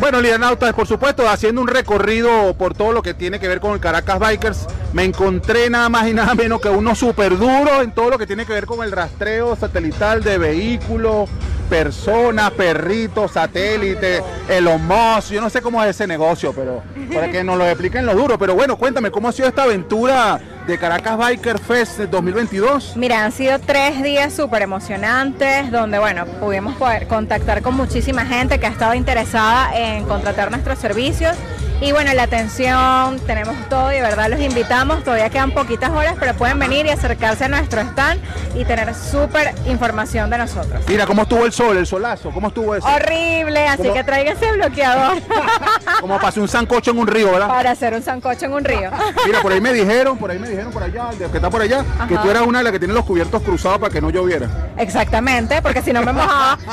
Bueno, 0.00 0.22
Lianautas, 0.22 0.72
por 0.72 0.86
supuesto, 0.86 1.28
haciendo 1.28 1.60
un 1.60 1.68
recorrido 1.68 2.56
por 2.56 2.74
todo 2.74 2.92
lo 2.92 3.02
que 3.02 3.12
tiene 3.12 3.38
que 3.38 3.48
ver 3.48 3.60
con 3.60 3.74
el 3.74 3.80
Caracas 3.80 4.18
Bikers, 4.18 4.66
me 4.92 5.04
encontré 5.04 5.70
nada 5.70 5.88
más 5.88 6.08
y 6.08 6.14
nada 6.14 6.34
menos 6.34 6.60
que 6.60 6.68
uno 6.68 6.94
súper 6.94 7.38
duro 7.38 7.82
en 7.82 7.92
todo 7.92 8.10
lo 8.10 8.18
que 8.18 8.26
tiene 8.26 8.44
que 8.44 8.52
ver 8.52 8.66
con 8.66 8.82
el 8.84 8.90
rastreo 8.90 9.54
satelital 9.54 10.22
de 10.22 10.38
vehículos, 10.38 11.30
personas, 11.68 12.50
perritos, 12.50 13.30
satélites, 13.32 14.22
el 14.48 14.64
Musk, 14.64 15.30
yo 15.30 15.40
no 15.40 15.48
sé 15.48 15.62
cómo 15.62 15.82
es 15.82 15.90
ese 15.90 16.06
negocio, 16.06 16.52
pero 16.52 16.82
para 17.14 17.30
que 17.30 17.44
nos 17.44 17.56
lo 17.56 17.66
expliquen 17.66 18.04
lo 18.04 18.14
duro. 18.14 18.36
Pero 18.36 18.54
bueno, 18.56 18.76
cuéntame, 18.76 19.12
¿cómo 19.12 19.28
ha 19.28 19.32
sido 19.32 19.48
esta 19.48 19.62
aventura 19.62 20.40
de 20.66 20.76
Caracas 20.76 21.16
Biker 21.16 21.60
Fest 21.60 22.00
2022? 22.00 22.96
Mira, 22.96 23.24
han 23.24 23.30
sido 23.30 23.60
tres 23.60 24.02
días 24.02 24.32
súper 24.32 24.62
emocionantes 24.62 25.70
donde, 25.70 26.00
bueno, 26.00 26.26
pudimos 26.40 26.74
poder 26.74 27.06
contactar 27.06 27.62
con 27.62 27.74
muchísima 27.74 28.26
gente 28.26 28.58
que 28.58 28.66
ha 28.66 28.70
estado 28.70 28.94
interesada 28.94 29.70
en 29.78 30.04
contratar 30.06 30.50
nuestros 30.50 30.78
servicios. 30.80 31.36
Y 31.82 31.92
bueno, 31.92 32.12
la 32.12 32.24
atención, 32.24 33.18
tenemos 33.26 33.56
todo 33.70 33.90
y 33.90 33.94
de 33.94 34.02
verdad 34.02 34.28
los 34.28 34.38
invitamos. 34.40 35.02
Todavía 35.02 35.30
quedan 35.30 35.50
poquitas 35.52 35.88
horas, 35.90 36.14
pero 36.20 36.34
pueden 36.34 36.58
venir 36.58 36.84
y 36.84 36.90
acercarse 36.90 37.46
a 37.46 37.48
nuestro 37.48 37.80
stand 37.80 38.20
y 38.54 38.66
tener 38.66 38.94
súper 38.94 39.54
información 39.66 40.28
de 40.28 40.36
nosotros. 40.36 40.82
Mira, 40.86 41.06
¿cómo 41.06 41.22
estuvo 41.22 41.46
el 41.46 41.52
sol, 41.52 41.78
el 41.78 41.86
solazo? 41.86 42.30
¿Cómo 42.32 42.48
estuvo 42.48 42.74
eso? 42.74 42.86
Horrible, 42.86 43.66
así 43.66 43.82
¿Cómo? 43.84 43.94
que 43.94 44.04
tráigase 44.04 44.52
bloqueador 44.52 45.22
Como 46.00 46.20
pasé 46.20 46.40
un 46.40 46.48
sancocho 46.48 46.90
en 46.90 46.98
un 46.98 47.06
río, 47.06 47.32
¿verdad? 47.32 47.48
para 47.48 47.70
hacer 47.70 47.94
un 47.94 48.02
sancocho 48.02 48.44
en 48.44 48.52
un 48.52 48.64
río. 48.64 48.90
Mira, 49.26 49.40
por 49.40 49.50
ahí 49.52 49.60
me 49.62 49.72
dijeron, 49.72 50.18
por 50.18 50.30
ahí 50.30 50.38
me 50.38 50.50
dijeron 50.50 50.70
por 50.72 50.82
allá, 50.82 51.08
el 51.12 51.18
de 51.18 51.26
que 51.30 51.36
está 51.38 51.48
por 51.48 51.62
allá, 51.62 51.82
que 52.08 52.16
tú 52.18 52.28
eras 52.30 52.42
una 52.42 52.58
de 52.58 52.64
las 52.64 52.72
que 52.74 52.78
tiene 52.78 52.92
los 52.92 53.06
cubiertos 53.06 53.40
cruzados 53.42 53.78
para 53.78 53.90
que 53.90 54.02
no 54.02 54.10
lloviera. 54.10 54.48
Exactamente, 54.76 55.62
porque 55.62 55.80
si 55.80 55.94
no 55.94 56.02
me 56.02 56.12
mojaba. 56.12 56.58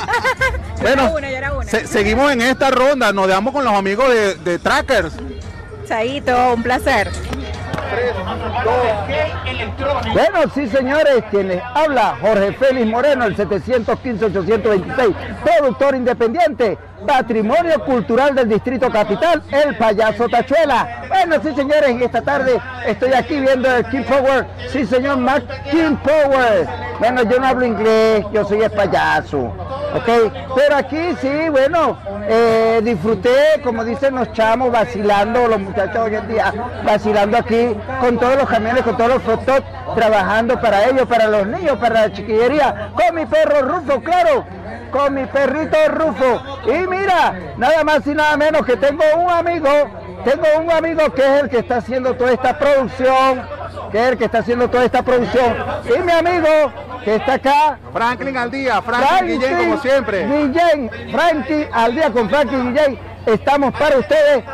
Yo 0.78 0.82
Bueno, 0.82 1.02
era 1.02 1.10
una, 1.16 1.30
yo 1.30 1.36
era 1.36 1.52
una. 1.54 1.64
Se- 1.68 1.86
seguimos 1.88 2.30
en 2.30 2.40
esta 2.40 2.70
ronda, 2.70 3.12
nos 3.12 3.26
dejamos 3.26 3.52
con 3.52 3.64
los 3.64 3.72
amigos 3.74 4.08
de, 4.10 4.36
de 4.36 4.58
Trackers. 4.98 5.14
Chaito, 5.86 6.54
un 6.54 6.62
placer. 6.62 7.10
3, 7.10 7.22
2. 8.64 10.12
Bueno, 10.12 10.38
sí, 10.54 10.66
señores, 10.68 11.24
quienes 11.30 11.62
habla 11.74 12.16
Jorge 12.20 12.52
Félix 12.52 12.86
Moreno, 12.86 13.24
el 13.24 13.36
715-826, 13.36 15.14
productor 15.42 15.94
independiente, 15.94 16.76
patrimonio 17.08 17.82
cultural 17.86 18.34
del 18.34 18.50
Distrito 18.50 18.90
Capital, 18.90 19.42
el 19.50 19.74
payaso 19.76 20.28
Tachuela. 20.28 21.06
Bueno, 21.08 21.36
sí, 21.42 21.54
señores, 21.54 21.98
y 21.98 22.04
esta 22.04 22.20
tarde 22.20 22.60
estoy 22.86 23.14
aquí 23.14 23.40
viendo 23.40 23.74
el 23.74 23.84
King 23.86 24.02
Power. 24.02 24.46
Sí, 24.68 24.84
señor, 24.84 25.16
Mark 25.16 25.46
King 25.70 25.96
Power. 25.96 26.68
Bueno, 26.98 27.22
yo 27.22 27.40
no 27.40 27.46
hablo 27.46 27.64
inglés, 27.64 28.26
yo 28.30 28.44
soy 28.44 28.60
el 28.60 28.70
payaso. 28.70 29.54
¿ok? 29.94 30.32
Pero 30.54 30.76
aquí 30.76 31.16
sí, 31.20 31.48
bueno, 31.48 31.98
eh, 32.28 32.80
disfruté, 32.82 33.60
como 33.64 33.84
dicen 33.84 34.14
los 34.14 34.30
chamos, 34.32 34.70
vacilando, 34.70 35.48
los 35.48 35.60
muchachos 35.60 35.98
hoy 36.04 36.14
en 36.14 36.28
día, 36.28 36.52
vacilando 36.84 37.38
aquí 37.38 37.74
con 38.00 38.18
todos 38.18 38.36
los 38.36 38.48
camiones, 38.48 38.82
con 38.82 38.96
todos 38.96 39.14
los 39.14 39.22
fotos, 39.22 39.62
trabajando 39.94 40.60
para 40.60 40.86
ellos, 40.88 41.06
para 41.06 41.26
los 41.28 41.46
niños, 41.46 41.78
para 41.78 42.02
la 42.02 42.12
chiquillería, 42.12 42.90
con 42.94 43.14
mi 43.14 43.24
perro 43.26 43.62
Rufo, 43.62 44.00
claro, 44.02 44.44
con 44.90 45.14
mi 45.14 45.24
perrito 45.26 45.76
Rufo. 45.88 46.42
Y 46.66 46.86
mira, 46.98 47.54
nada 47.56 47.84
más 47.84 48.06
y 48.06 48.14
nada 48.14 48.36
menos 48.36 48.64
que 48.64 48.76
tengo 48.76 49.02
un 49.16 49.30
amigo, 49.30 49.68
tengo 50.24 50.44
un 50.60 50.70
amigo 50.70 51.12
que 51.12 51.22
es 51.22 51.42
el 51.42 51.48
que 51.48 51.58
está 51.58 51.76
haciendo 51.76 52.14
toda 52.14 52.32
esta 52.32 52.58
producción, 52.58 53.42
que 53.90 53.98
es 53.98 54.08
el 54.10 54.18
que 54.18 54.24
está 54.24 54.38
haciendo 54.38 54.68
toda 54.68 54.84
esta 54.84 55.02
producción. 55.02 55.56
Y 55.84 56.02
mi 56.02 56.12
amigo 56.12 56.72
que 57.04 57.16
está 57.16 57.34
acá. 57.34 57.78
Franklin 57.92 58.36
al 58.36 58.50
día, 58.50 58.82
Franklin 58.82 59.40
Guillén 59.40 59.56
como 59.56 59.80
siempre. 59.80 60.26
Guillén, 60.26 60.90
Franklin 61.10 61.66
al 61.72 61.94
día 61.94 62.10
con 62.10 62.28
Franklin 62.28 62.74
Guillén. 62.74 62.98
Estamos 63.26 63.72
para 63.72 63.98
ustedes 63.98 64.44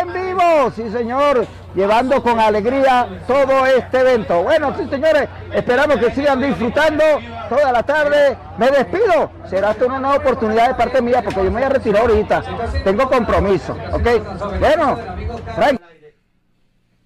en 0.00 0.12
vivo, 0.12 0.70
sí 0.74 0.90
señor, 0.90 1.46
llevando 1.74 2.22
con 2.22 2.38
alegría 2.40 3.22
todo 3.26 3.66
este 3.66 4.00
evento. 4.00 4.42
Bueno, 4.42 4.74
sí 4.76 4.86
señores, 4.88 5.28
esperamos 5.52 5.98
que 5.98 6.10
sigan 6.12 6.40
disfrutando 6.40 7.04
toda 7.48 7.72
la 7.72 7.82
tarde. 7.82 8.36
Me 8.58 8.70
despido. 8.70 9.30
Será 9.48 9.74
una 9.86 9.98
nueva 9.98 10.16
oportunidad 10.16 10.68
de 10.68 10.74
parte 10.74 11.00
mía 11.02 11.22
porque 11.22 11.44
yo 11.44 11.50
me 11.50 11.60
voy 11.60 11.62
a 11.62 11.68
retirar 11.68 12.02
ahorita. 12.02 12.42
Tengo 12.84 13.08
compromiso, 13.08 13.76
¿ok? 13.92 14.58
Bueno. 14.60 14.98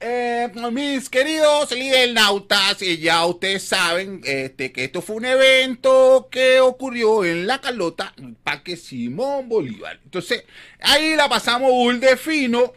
Eh, 0.05 0.51
mis 0.72 1.09
queridos 1.09 1.72
nautas, 2.12 2.83
y 2.83 2.98
ya 2.98 3.25
ustedes 3.25 3.62
saben 3.62 4.20
este, 4.25 4.72
que 4.72 4.83
esto 4.83 5.01
fue 5.01 5.14
un 5.14 5.25
evento 5.27 6.27
que 6.29 6.59
ocurrió 6.59 7.25
en 7.25 7.46
La 7.46 7.61
Carlota, 7.61 8.12
Parque 8.42 8.77
Simón 8.77 9.48
Bolívar. 9.48 10.01
Entonces, 10.03 10.44
ahí 10.81 11.14
la 11.14 11.29
pasamos 11.29 11.70
bull 11.70 12.01
de 12.01 12.16
fino. 12.16 12.72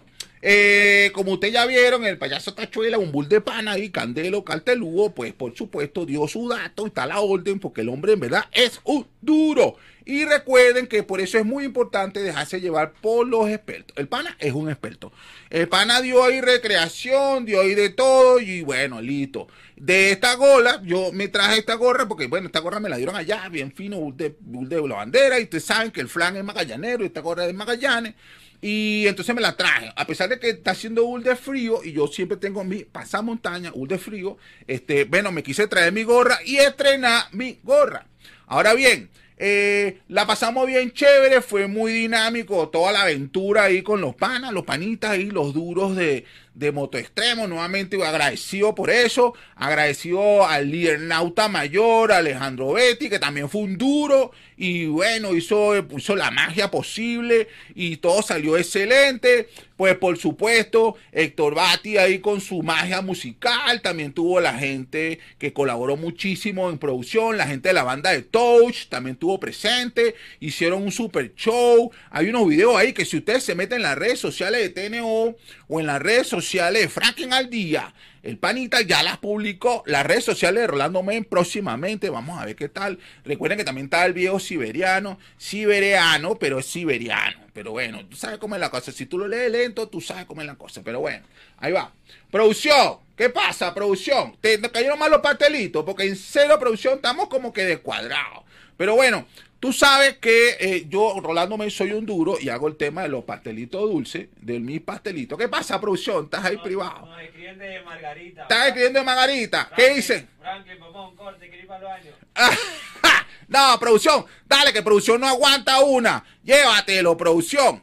Eh, 0.48 1.10
como 1.16 1.32
ustedes 1.32 1.56
ya 1.56 1.66
vieron, 1.66 2.06
el 2.06 2.20
payaso 2.20 2.54
Tachuela, 2.54 3.00
un 3.00 3.12
bull 3.12 3.28
de 3.28 3.42
pana 3.42 3.80
y 3.80 3.90
Candelo 3.90 4.44
Cartelugo, 4.44 5.10
pues 5.10 5.34
por 5.34 5.58
supuesto 5.58 6.06
dio 6.06 6.28
su 6.28 6.48
dato 6.48 6.84
y 6.84 6.90
está 6.90 7.08
la 7.08 7.20
orden, 7.20 7.60
porque 7.60 7.82
el 7.82 7.90
hombre 7.90 8.14
en 8.14 8.20
verdad 8.20 8.44
es 8.52 8.80
un 8.84 9.08
duro. 9.22 9.76
Y 10.06 10.24
recuerden 10.24 10.86
que 10.86 11.02
por 11.02 11.20
eso 11.20 11.40
es 11.40 11.46
muy 11.46 11.64
importante 11.66 12.22
dejarse 12.22 12.62
llevar 12.62 12.94
por 12.94 13.28
los 13.28 13.50
expertos. 13.50 13.98
El 13.98 14.08
pana 14.08 14.38
es 14.40 14.54
un 14.54 14.70
experto. 14.70 15.12
El 15.50 15.68
pana 15.68 16.00
dio 16.02 16.24
ahí 16.24 16.42
recreación, 16.42 17.46
dio 17.46 17.62
ahí 17.62 17.74
de 17.74 17.90
todo 17.90 18.40
y 18.40 18.62
bueno, 18.62 19.02
listo. 19.02 19.48
De 19.76 20.12
esta 20.12 20.36
gola, 20.36 20.80
yo 20.84 21.12
me 21.12 21.28
traje 21.28 21.58
esta 21.58 21.74
gorra 21.74 22.08
porque, 22.08 22.28
bueno, 22.28 22.46
esta 22.46 22.60
gorra 22.60 22.80
me 22.80 22.88
la 22.88 22.98
dieron 22.98 23.16
allá, 23.16 23.50
bien 23.50 23.72
fino, 23.72 23.98
de, 24.16 24.36
de 24.40 24.88
la 24.88 24.96
bandera. 24.96 25.40
Y 25.40 25.44
ustedes 25.44 25.66
saben 25.66 25.90
que 25.90 26.02
el 26.02 26.08
flan 26.08 26.38
es 26.38 26.44
magallanero 26.44 27.04
y 27.04 27.08
esta 27.08 27.22
gorra 27.22 27.48
es 27.48 27.54
Magallanes. 27.56 28.14
Y 28.62 29.06
entonces 29.08 29.36
me 29.36 29.42
la 29.42 29.58
traje. 29.58 29.92
A 29.96 30.06
pesar 30.08 30.30
de 30.30 30.40
que 30.40 30.50
está 30.50 30.72
haciendo 30.72 31.04
un 31.06 31.24
de 31.24 31.36
frío 31.36 31.84
y 31.84 31.92
yo 31.94 32.08
siempre 32.08 32.38
tengo 32.38 32.64
mi 32.64 32.84
pasamontaña, 32.84 33.72
un 33.74 33.88
de 33.88 33.98
frío, 33.98 34.38
este, 34.68 35.04
bueno, 35.06 35.32
me 35.32 35.44
quise 35.44 35.68
traer 35.68 35.92
mi 35.92 36.04
gorra 36.04 36.40
y 36.46 36.58
estrenar 36.58 37.26
mi 37.32 37.60
gorra. 37.64 38.08
Ahora 38.48 38.74
bien, 38.74 39.10
eh, 39.38 40.00
la 40.08 40.26
pasamos 40.26 40.66
bien 40.66 40.92
chévere, 40.92 41.42
fue 41.42 41.68
muy 41.68 41.92
dinámico 41.92 42.70
toda 42.70 42.94
la 42.94 43.02
aventura 43.02 43.64
ahí 43.64 43.82
con 43.82 44.00
los 44.00 44.16
panas, 44.16 44.54
los 44.54 44.64
panitas 44.64 45.18
y 45.18 45.26
los 45.26 45.54
duros 45.54 45.96
de, 45.96 46.24
de 46.54 46.72
Moto 46.72 46.98
Extremo. 46.98 47.46
Nuevamente 47.46 48.02
agradecido 48.04 48.74
por 48.74 48.90
eso, 48.90 49.34
agradecido 49.56 50.48
al 50.48 50.72
líder 50.72 51.02
nauta 51.02 51.50
mayor, 51.50 52.14
Alejandro 52.14 52.74
Betty, 52.74 53.10
que 53.10 53.20
también 53.20 53.50
fue 53.50 53.62
un 53.62 53.78
duro 53.78 54.32
y 54.58 54.86
bueno, 54.86 55.36
hizo, 55.36 55.74
la 56.16 56.32
magia 56.32 56.72
posible 56.72 57.48
y 57.74 57.98
todo 57.98 58.22
salió 58.22 58.58
excelente. 58.58 59.50
Pues 59.76 59.98
por 59.98 60.18
supuesto, 60.18 60.96
Héctor 61.12 61.56
Bati 61.56 61.98
ahí 61.98 62.20
con 62.20 62.40
su 62.40 62.64
magia 62.64 63.02
musical, 63.02 63.82
también 63.82 64.14
tuvo 64.14 64.40
la 64.40 64.54
gente 64.54 65.20
que 65.38 65.52
colaboró 65.52 65.98
muchísimo 65.98 66.70
en 66.70 66.78
producción, 66.78 67.38
la 67.38 67.46
gente 67.48 67.70
de 67.70 67.74
la 67.74 67.84
banda 67.84 68.12
de 68.12 68.22
Touch 68.22 68.88
también 68.88 69.18
tuvo 69.18 69.38
presente, 69.38 70.16
hicieron 70.40 70.82
un 70.82 70.94
super 70.94 71.34
show. 71.36 71.92
Hay 72.10 72.30
unos 72.30 72.48
videos 72.48 72.78
ahí 72.78 72.94
que 72.94 73.04
si 73.04 73.18
ustedes 73.18 73.44
se 73.44 73.56
meten 73.56 73.78
en 73.78 73.84
las 73.84 73.98
redes 73.98 74.20
sociales 74.20 74.62
de 74.62 74.90
TNO 74.90 75.36
o 75.68 75.80
en 75.80 75.86
las 75.86 76.02
redes 76.02 76.28
sociales 76.28 76.84
de 76.84 76.90
Franklin 76.90 77.34
al 77.34 77.50
día, 77.50 77.94
el 78.26 78.40
panita 78.40 78.82
ya 78.82 79.04
las 79.04 79.20
publicó. 79.20 79.84
Las 79.86 80.04
redes 80.04 80.24
sociales 80.24 80.62
de 80.62 80.68
Rolando 80.68 81.04
Men 81.04 81.26
próximamente. 81.26 82.10
Vamos 82.10 82.42
a 82.42 82.46
ver 82.46 82.56
qué 82.56 82.70
tal. 82.70 82.98
Recuerden 83.24 83.60
que 83.60 83.64
también 83.64 83.86
está 83.86 84.04
el 84.04 84.14
viejo 84.14 84.40
siberiano. 84.40 85.20
Siberiano, 85.38 86.34
pero 86.34 86.58
es 86.58 86.66
siberiano. 86.66 87.46
Pero 87.54 87.72
bueno, 87.72 88.04
tú 88.08 88.16
sabes 88.16 88.40
cómo 88.40 88.56
es 88.56 88.62
la 88.62 88.72
cosa. 88.72 88.92
Si 88.92 89.06
tú 89.06 89.20
lo 89.20 89.28
lees 89.28 89.52
lento, 89.52 89.88
tú 89.90 90.02
sabes 90.02 90.26
cómo 90.26 90.42
es 90.42 90.48
la 90.48 90.56
cosa. 90.56 90.82
Pero 90.84 91.02
bueno, 91.02 91.24
ahí 91.58 91.72
va. 91.72 91.94
Producción. 92.32 92.98
¿Qué 93.16 93.30
pasa, 93.30 93.76
producción? 93.76 94.36
Te 94.42 94.60
cayeron 94.72 94.98
mal 94.98 95.12
los 95.12 95.22
pastelitos. 95.22 95.86
Porque 95.86 96.06
en 96.08 96.16
cero 96.16 96.58
producción 96.60 96.96
estamos 96.96 97.30
como 97.30 97.54
que 97.54 97.64
descuadrados. 97.64 98.44
Pero 98.76 98.96
bueno, 98.96 99.28
Tú 99.66 99.74
sabes 99.74 100.20
que 100.20 100.58
eh, 100.60 100.86
yo, 100.88 101.20
Rolando 101.24 101.58
Me, 101.58 101.72
soy 101.72 101.92
un 101.94 102.06
duro 102.06 102.36
y 102.40 102.50
hago 102.50 102.68
el 102.68 102.76
tema 102.76 103.02
de 103.02 103.10
los 103.10 103.24
pastelitos 103.24 103.82
dulces, 103.82 104.28
de 104.40 104.60
mis 104.60 104.80
pastelitos. 104.80 105.40
¿Qué 105.40 105.48
pasa, 105.48 105.82
producción? 105.82 106.26
¿Estás 106.26 106.46
ahí 106.46 106.58
privado? 106.58 107.08
No, 107.08 107.18
escribiendo 107.18 107.64
de 107.64 107.82
Margarita. 107.82 108.44
¿Estás 108.44 108.68
escribiendo 108.68 109.00
de 109.00 109.06
Margarita? 109.06 109.72
¿Qué 109.76 109.96
dice? 109.96 110.28
Franklin, 110.40 110.78
un 110.84 111.16
corte, 111.16 111.50
que 111.50 111.58
ir 111.58 111.66
para 111.66 111.84
baño. 111.84 112.12
no, 113.48 113.80
producción, 113.80 114.26
dale, 114.46 114.72
que 114.72 114.84
producción 114.84 115.20
no 115.20 115.28
aguanta 115.28 115.80
una. 115.80 116.24
Llévatelo, 116.44 117.18
producción. 117.18 117.82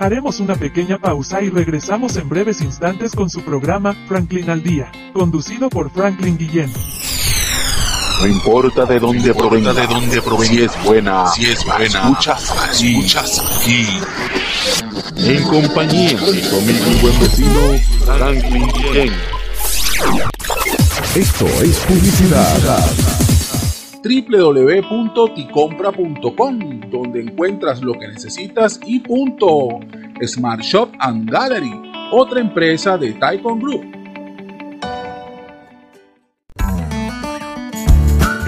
Haremos 0.00 0.40
una 0.40 0.56
pequeña 0.56 0.98
pausa 0.98 1.40
y 1.40 1.50
regresamos 1.50 2.16
en 2.16 2.28
breves 2.28 2.62
instantes 2.62 3.14
con 3.14 3.30
su 3.30 3.44
programa 3.44 3.94
Franklin 4.08 4.50
al 4.50 4.64
Día, 4.64 4.90
conducido 5.12 5.70
por 5.70 5.88
Franklin 5.92 6.36
Guillén. 6.36 6.72
No 8.20 8.26
importa 8.26 8.84
de 8.84 8.98
dónde 8.98 9.32
provenga, 9.32 9.72
de 9.72 9.86
dónde 9.86 10.20
provenga, 10.20 10.52
si 10.52 10.62
es 10.62 10.84
buena, 10.84 11.26
si 11.28 11.46
es 11.46 11.64
buena, 11.64 12.02
muchas 12.04 12.50
aquí. 12.58 13.00
En 15.16 15.42
compañía 15.44 16.18
de 16.18 16.50
conmigo 16.50 16.86
un 16.88 17.00
buen 17.00 17.18
vecino, 17.20 17.78
Franklin 18.04 18.68
Ken. 18.92 19.12
Esto 21.14 21.46
es 21.62 21.78
publicidad 21.86 22.84
www.ticompra.com, 24.02 26.80
donde 26.90 27.20
encuentras 27.20 27.80
lo 27.82 27.92
que 27.92 28.08
necesitas 28.08 28.80
y 28.84 28.98
punto. 29.00 29.78
Smart 30.26 30.62
Shop 30.62 30.90
and 30.98 31.30
Gallery, 31.30 31.70
otra 32.12 32.40
empresa 32.40 32.98
de 32.98 33.12
Taikon 33.12 33.60
Group. 33.60 33.97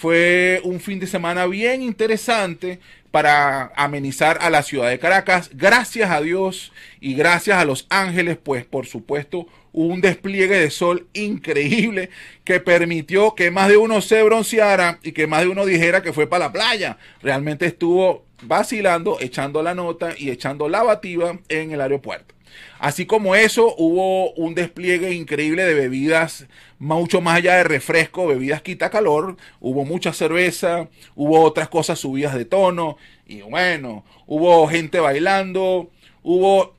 Fue 0.00 0.62
un 0.64 0.80
fin 0.80 0.98
de 0.98 1.06
semana 1.06 1.44
bien 1.44 1.82
interesante 1.82 2.80
para 3.10 3.70
amenizar 3.76 4.38
a 4.40 4.48
la 4.48 4.62
ciudad 4.62 4.88
de 4.88 4.98
Caracas. 4.98 5.50
Gracias 5.52 6.10
a 6.10 6.22
Dios 6.22 6.72
y 7.02 7.12
gracias 7.12 7.58
a 7.58 7.66
los 7.66 7.86
ángeles, 7.90 8.38
pues 8.42 8.64
por 8.64 8.86
supuesto 8.86 9.46
un 9.74 10.00
despliegue 10.00 10.58
de 10.58 10.70
sol 10.70 11.06
increíble 11.12 12.08
que 12.44 12.60
permitió 12.60 13.34
que 13.34 13.50
más 13.50 13.68
de 13.68 13.76
uno 13.76 14.00
se 14.00 14.22
bronceara 14.22 14.98
y 15.02 15.12
que 15.12 15.26
más 15.26 15.42
de 15.42 15.48
uno 15.48 15.66
dijera 15.66 16.02
que 16.02 16.14
fue 16.14 16.26
para 16.26 16.46
la 16.46 16.52
playa. 16.52 16.96
Realmente 17.20 17.66
estuvo 17.66 18.24
vacilando, 18.40 19.18
echando 19.20 19.62
la 19.62 19.74
nota 19.74 20.14
y 20.16 20.30
echando 20.30 20.70
la 20.70 20.82
bativa 20.82 21.38
en 21.50 21.72
el 21.72 21.80
aeropuerto. 21.82 22.34
Así 22.78 23.06
como 23.06 23.34
eso, 23.34 23.74
hubo 23.76 24.32
un 24.32 24.54
despliegue 24.54 25.12
increíble 25.12 25.64
de 25.64 25.74
bebidas, 25.74 26.46
mucho 26.78 27.20
más 27.20 27.36
allá 27.36 27.56
de 27.56 27.64
refresco, 27.64 28.26
bebidas 28.26 28.62
quita 28.62 28.90
calor. 28.90 29.36
Hubo 29.60 29.84
mucha 29.84 30.12
cerveza, 30.12 30.88
hubo 31.14 31.42
otras 31.42 31.68
cosas 31.68 31.98
subidas 31.98 32.34
de 32.34 32.44
tono. 32.44 32.96
Y 33.26 33.42
bueno, 33.42 34.04
hubo 34.26 34.66
gente 34.68 35.00
bailando, 35.00 35.90
hubo 36.22 36.74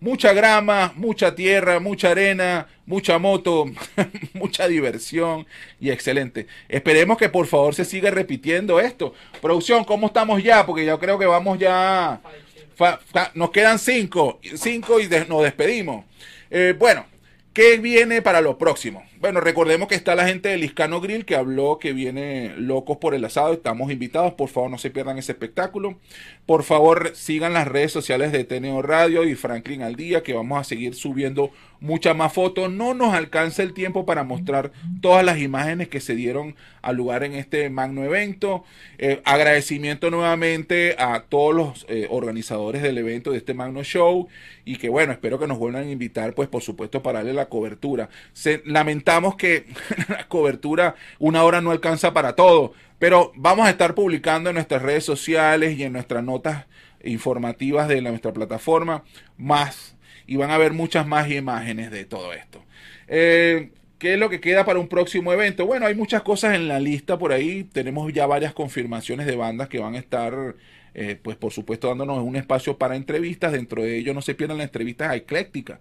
mucha 0.00 0.32
grama, 0.32 0.92
mucha 0.96 1.34
tierra, 1.34 1.80
mucha 1.80 2.10
arena, 2.10 2.68
mucha 2.84 3.18
moto, 3.18 3.66
mucha 4.34 4.68
diversión 4.68 5.46
y 5.80 5.90
excelente. 5.90 6.46
Esperemos 6.68 7.18
que 7.18 7.28
por 7.28 7.46
favor 7.46 7.74
se 7.74 7.84
siga 7.84 8.10
repitiendo 8.10 8.78
esto. 8.80 9.14
Producción, 9.40 9.84
¿cómo 9.84 10.08
estamos 10.08 10.42
ya? 10.42 10.66
Porque 10.66 10.84
yo 10.84 10.98
creo 10.98 11.18
que 11.18 11.26
vamos 11.26 11.58
ya 11.58 12.20
nos 13.34 13.50
quedan 13.50 13.78
cinco, 13.78 14.40
cinco 14.54 15.00
y 15.00 15.08
nos 15.28 15.42
despedimos. 15.42 16.04
Eh, 16.50 16.74
bueno, 16.78 17.06
¿qué 17.52 17.78
viene 17.78 18.22
para 18.22 18.40
lo 18.40 18.58
próximo? 18.58 19.04
Bueno, 19.18 19.40
recordemos 19.40 19.88
que 19.88 19.94
está 19.94 20.14
la 20.14 20.26
gente 20.26 20.50
de 20.50 20.58
Liscano 20.58 21.00
Grill 21.00 21.24
que 21.24 21.36
habló 21.36 21.78
que 21.78 21.94
viene 21.94 22.52
Locos 22.58 22.98
por 22.98 23.14
el 23.14 23.24
Asado. 23.24 23.54
Estamos 23.54 23.90
invitados. 23.90 24.34
Por 24.34 24.50
favor, 24.50 24.70
no 24.70 24.76
se 24.76 24.90
pierdan 24.90 25.16
ese 25.16 25.32
espectáculo. 25.32 25.96
Por 26.44 26.64
favor, 26.64 27.12
sigan 27.14 27.54
las 27.54 27.66
redes 27.66 27.92
sociales 27.92 28.30
de 28.30 28.44
Teneo 28.44 28.82
Radio 28.82 29.24
y 29.24 29.34
Franklin 29.34 29.82
al 29.82 29.96
Día, 29.96 30.22
que 30.22 30.34
vamos 30.34 30.60
a 30.60 30.64
seguir 30.64 30.94
subiendo 30.94 31.50
muchas 31.80 32.14
más 32.14 32.32
fotos. 32.32 32.70
No 32.70 32.92
nos 32.92 33.14
alcanza 33.14 33.62
el 33.62 33.72
tiempo 33.72 34.04
para 34.04 34.22
mostrar 34.22 34.72
todas 35.00 35.24
las 35.24 35.38
imágenes 35.38 35.88
que 35.88 36.00
se 36.00 36.14
dieron 36.14 36.54
al 36.82 36.96
lugar 36.96 37.24
en 37.24 37.32
este 37.32 37.70
magno 37.70 38.04
evento. 38.04 38.64
Eh, 38.98 39.22
agradecimiento 39.24 40.10
nuevamente 40.10 40.94
a 40.98 41.24
todos 41.28 41.54
los 41.54 41.86
eh, 41.88 42.06
organizadores 42.10 42.82
del 42.82 42.98
evento 42.98 43.32
de 43.32 43.38
este 43.38 43.54
magno 43.54 43.82
show 43.82 44.28
y 44.64 44.76
que 44.76 44.88
bueno, 44.88 45.12
espero 45.12 45.38
que 45.38 45.46
nos 45.46 45.58
vuelvan 45.58 45.84
a 45.84 45.90
invitar, 45.90 46.34
pues 46.34 46.48
por 46.48 46.62
supuesto, 46.62 47.02
para 47.02 47.20
darle 47.20 47.32
la 47.32 47.48
cobertura. 47.48 48.08
Se, 48.32 48.62
lamentamos 49.06 49.36
que 49.36 49.66
la 50.08 50.26
cobertura 50.28 50.96
una 51.18 51.44
hora 51.44 51.60
no 51.60 51.70
alcanza 51.70 52.12
para 52.12 52.34
todo, 52.34 52.72
pero 52.98 53.32
vamos 53.36 53.66
a 53.66 53.70
estar 53.70 53.94
publicando 53.94 54.50
en 54.50 54.54
nuestras 54.54 54.82
redes 54.82 55.04
sociales 55.04 55.78
y 55.78 55.84
en 55.84 55.92
nuestras 55.92 56.24
notas 56.24 56.66
informativas 57.04 57.88
de 57.88 58.02
nuestra 58.02 58.32
plataforma 58.32 59.04
más 59.36 59.96
y 60.26 60.36
van 60.36 60.50
a 60.50 60.58
ver 60.58 60.72
muchas 60.72 61.06
más 61.06 61.30
imágenes 61.30 61.90
de 61.92 62.04
todo 62.04 62.32
esto. 62.32 62.64
Eh, 63.06 63.70
¿Qué 63.98 64.14
es 64.14 64.18
lo 64.18 64.28
que 64.28 64.40
queda 64.40 64.64
para 64.64 64.80
un 64.80 64.88
próximo 64.88 65.32
evento? 65.32 65.66
Bueno, 65.66 65.86
hay 65.86 65.94
muchas 65.94 66.22
cosas 66.22 66.54
en 66.54 66.68
la 66.68 66.80
lista 66.80 67.16
por 67.16 67.32
ahí. 67.32 67.64
Tenemos 67.64 68.12
ya 68.12 68.26
varias 68.26 68.52
confirmaciones 68.52 69.26
de 69.26 69.36
bandas 69.36 69.68
que 69.68 69.78
van 69.78 69.94
a 69.94 69.98
estar, 69.98 70.56
eh, 70.98 71.14
pues 71.22 71.36
por 71.36 71.52
supuesto, 71.52 71.88
dándonos 71.88 72.22
un 72.22 72.36
espacio 72.36 72.78
para 72.78 72.96
entrevistas. 72.96 73.52
Dentro 73.52 73.82
de 73.82 73.98
ello 73.98 74.14
no 74.14 74.22
se 74.22 74.34
pierdan 74.34 74.56
las 74.56 74.68
entrevistas 74.68 75.10
a 75.10 75.16
Ecléctica. 75.16 75.78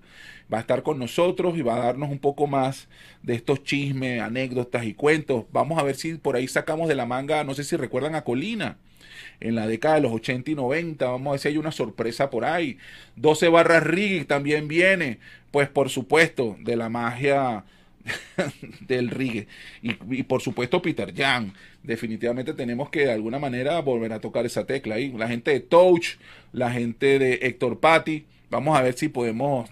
Va 0.54 0.58
a 0.58 0.62
estar 0.62 0.84
con 0.84 1.00
nosotros 1.00 1.58
y 1.58 1.62
va 1.62 1.78
a 1.78 1.86
darnos 1.86 2.10
un 2.10 2.20
poco 2.20 2.48
más 2.48 2.90
de 3.24 3.34
estos 3.36 3.64
chismes, 3.64 4.22
anécdotas 4.22 4.84
y 4.84 4.94
cuentos. 4.94 5.46
Vamos 5.54 5.80
a 5.80 5.84
ver 5.84 5.96
si 5.96 6.16
por 6.16 6.36
ahí 6.36 6.50
sacamos 6.50 6.90
de 6.90 6.96
la 6.96 7.06
manga, 7.06 7.46
no 7.46 7.56
sé 7.56 7.64
si 7.64 7.78
recuerdan 7.78 8.14
a 8.14 8.26
Colina 8.26 8.78
en 9.40 9.56
la 9.56 9.68
década 9.68 9.96
de 9.96 10.02
los 10.02 10.12
80 10.12 10.52
y 10.52 10.56
90. 10.56 11.06
Vamos 11.06 11.28
a 11.28 11.32
ver 11.32 11.40
si 11.40 11.48
hay 11.48 11.58
una 11.58 11.72
sorpresa 11.72 12.30
por 12.30 12.44
ahí. 12.44 12.78
12 13.16 13.48
barras 13.48 13.84
Riggy 13.84 14.26
también 14.26 14.68
viene, 14.68 15.20
pues 15.52 15.70
por 15.70 15.90
supuesto, 15.90 16.58
de 16.60 16.76
la 16.76 16.90
magia 16.90 17.64
del 18.82 19.10
reggae. 19.10 19.48
Y, 19.82 20.24
por 20.24 20.42
supuesto 20.42 20.82
Peter 20.82 21.14
Jan. 21.16 21.54
Definitivamente 21.84 22.54
tenemos 22.54 22.90
que 22.90 23.06
de 23.06 23.12
alguna 23.12 23.40
manera 23.40 23.80
volver 23.82 24.14
a 24.14 24.22
tocar 24.22 24.46
esa 24.46 24.66
tecla 24.66 24.96
ahí. 24.96 25.12
La 25.12 25.28
gente 25.28 25.52
de 25.52 25.60
Touch, 25.60 26.18
la 26.52 26.72
gente 26.72 27.20
de 27.20 27.40
Héctor 27.42 27.80
Patti. 27.80 28.26
Vamos 28.50 28.78
a 28.78 28.82
ver 28.82 28.96
si 28.96 29.10
podemos 29.10 29.70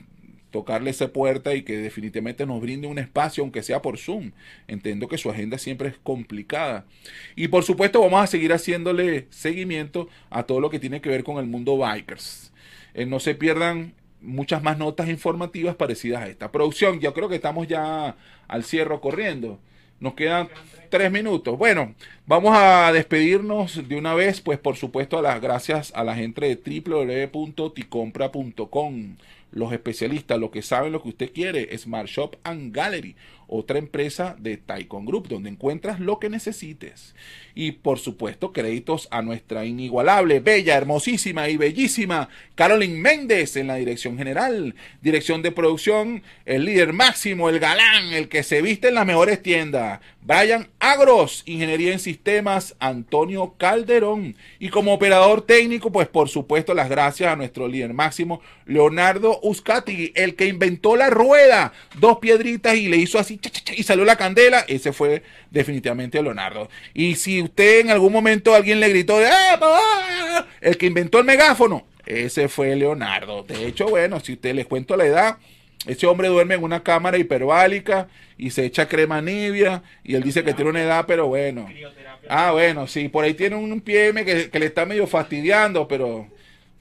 tocarle 0.52 0.92
esa 0.92 1.08
puerta 1.12 1.56
y 1.56 1.64
que 1.64 1.78
definitivamente 1.78 2.46
nos 2.46 2.62
brinde 2.62 2.88
un 2.88 3.00
espacio, 3.00 3.44
aunque 3.44 3.64
sea 3.64 3.82
por 3.82 3.98
Zoom. 3.98 4.32
Entiendo 4.68 5.08
que 5.08 5.18
su 5.18 5.30
agenda 5.30 5.58
siempre 5.58 5.90
es 5.90 5.96
complicada. 5.98 6.86
Y 7.36 7.48
por 7.48 7.64
supuesto 7.64 8.02
vamos 8.02 8.24
a 8.24 8.28
seguir 8.28 8.54
haciéndole 8.54 9.26
seguimiento 9.32 10.08
a 10.30 10.44
todo 10.44 10.60
lo 10.60 10.70
que 10.70 10.80
tiene 10.80 11.02
que 11.02 11.10
ver 11.10 11.24
con 11.24 11.38
el 11.40 11.48
mundo 11.48 11.78
bikers. 11.78 12.54
Eh, 12.94 13.08
no 13.08 13.20
se 13.20 13.34
pierdan 13.34 13.94
muchas 14.24 14.64
más 14.64 14.78
notas 14.78 15.10
informativas 15.10 15.76
parecidas 15.76 16.24
a 16.24 16.28
esta. 16.28 16.52
Producción, 16.52 17.00
yo 17.00 17.14
creo 17.14 17.30
que 17.30 17.36
estamos 17.36 17.68
ya 17.68 18.16
al 18.48 18.64
cierre 18.64 19.00
corriendo. 19.00 19.60
Nos 20.00 20.16
quedan 20.16 20.50
tres 20.90 21.12
minutos. 21.12 21.58
Bueno, 21.58 21.94
vamos 22.26 22.56
a 22.56 22.92
despedirnos 22.92 23.88
de 23.88 23.96
una 23.96 24.14
vez, 24.16 24.42
pues 24.42 24.60
por 24.60 24.76
supuesto 24.76 25.18
a 25.18 25.22
las 25.22 25.40
gracias 25.42 25.94
a 25.96 26.04
la 26.04 26.16
gente 26.16 26.46
de 26.46 26.56
www.ticompra.com 27.32 29.16
los 29.54 29.72
especialistas, 29.72 30.40
lo 30.40 30.52
que 30.52 30.62
saben 30.62 30.92
lo 30.92 31.02
que 31.02 31.10
usted 31.10 31.32
quiere, 31.32 31.78
Smart 31.78 32.08
Shop 32.08 32.36
and 32.44 32.76
Gallery, 32.76 33.16
otra 33.54 33.78
empresa 33.78 34.36
de 34.40 34.58
Taikon 34.58 35.06
Group, 35.06 35.28
donde 35.28 35.50
encuentras 35.50 36.00
lo 36.00 36.20
que 36.20 36.30
necesites. 36.30 37.14
Y 37.54 37.74
por 37.74 38.00
supuesto, 38.00 38.52
créditos 38.52 39.08
a 39.12 39.22
nuestra 39.22 39.64
inigualable, 39.66 40.40
bella, 40.40 40.76
hermosísima 40.76 41.50
y 41.50 41.58
bellísima 41.58 42.30
Carolyn 42.56 43.00
Méndez 43.00 43.56
en 43.56 43.68
la 43.68 43.76
dirección 43.76 44.18
general, 44.18 44.74
dirección 45.02 45.44
de 45.44 45.52
producción, 45.52 46.24
el 46.46 46.66
líder 46.66 46.94
máximo, 46.94 47.48
el 47.50 47.60
galán, 47.60 48.14
el 48.14 48.28
que 48.28 48.42
se 48.42 48.64
viste 48.64 48.88
en 48.88 48.96
las 48.96 49.06
mejores 49.06 49.44
tiendas, 49.44 50.00
Brian 50.26 50.70
Agros, 50.80 51.44
ingeniería 51.46 51.92
en 51.92 52.00
sistemas, 52.00 52.76
Antonio 52.80 53.56
Calderón. 53.58 54.38
Y 54.58 54.70
como 54.70 54.94
operador 54.94 55.42
técnico, 55.42 55.92
pues 55.92 56.08
por 56.08 56.30
supuesto, 56.30 56.74
las 56.74 56.90
gracias 56.90 57.32
a 57.32 57.36
nuestro 57.36 57.68
líder 57.68 57.94
máximo, 57.94 58.42
Leonardo 58.66 59.40
Uscati, 59.44 60.14
el 60.16 60.36
que 60.36 60.48
inventó 60.48 60.96
la 60.96 61.10
rueda, 61.10 61.74
dos 62.00 62.20
piedritas 62.20 62.76
y 62.76 62.88
le 62.88 62.98
hizo 62.98 63.20
así 63.20 63.38
y 63.76 63.84
salió 63.84 64.06
la 64.06 64.16
candela, 64.16 64.66
ese 64.68 64.94
fue 64.94 65.24
definitivamente 65.52 66.22
Leonardo. 66.22 66.70
Y 66.94 67.16
si 67.16 67.42
usted 67.42 67.82
en 67.82 67.90
algún 67.90 68.14
momento 68.14 68.54
alguien 68.54 68.80
le 68.80 68.90
gritó, 68.90 69.18
¡Ah, 69.20 70.46
el 70.62 70.78
que 70.78 70.86
inventó 70.86 71.20
el 71.20 71.26
megáfono, 71.26 71.86
ese 72.06 72.50
fue 72.50 72.76
Leonardo. 72.76 73.44
De 73.44 73.66
hecho, 73.66 73.88
bueno, 73.88 74.20
si 74.20 74.34
usted 74.34 74.54
les 74.56 74.66
cuento 74.66 74.96
la 74.96 75.06
edad, 75.06 75.38
ese 75.86 76.08
hombre 76.08 76.30
duerme 76.30 76.56
en 76.56 76.64
una 76.64 76.84
cámara 76.84 77.18
hiperbálica 77.18 78.08
y 78.38 78.52
se 78.52 78.66
echa 78.66 78.88
crema 78.88 79.22
nibia 79.22 79.84
y 80.04 80.16
él 80.16 80.24
dice 80.24 80.44
que 80.44 80.54
tiene 80.54 80.72
una 80.72 80.84
edad, 80.84 81.06
pero 81.08 81.28
bueno. 81.28 81.70
Ah, 82.30 82.52
bueno, 82.52 82.88
sí, 82.88 83.10
por 83.10 83.26
ahí 83.26 83.34
tiene 83.34 83.56
un 83.56 83.82
PM 83.82 84.24
que, 84.24 84.50
que 84.50 84.60
le 84.60 84.68
está 84.68 84.86
medio 84.86 85.08
fastidiando, 85.08 85.88
pero 85.88 86.28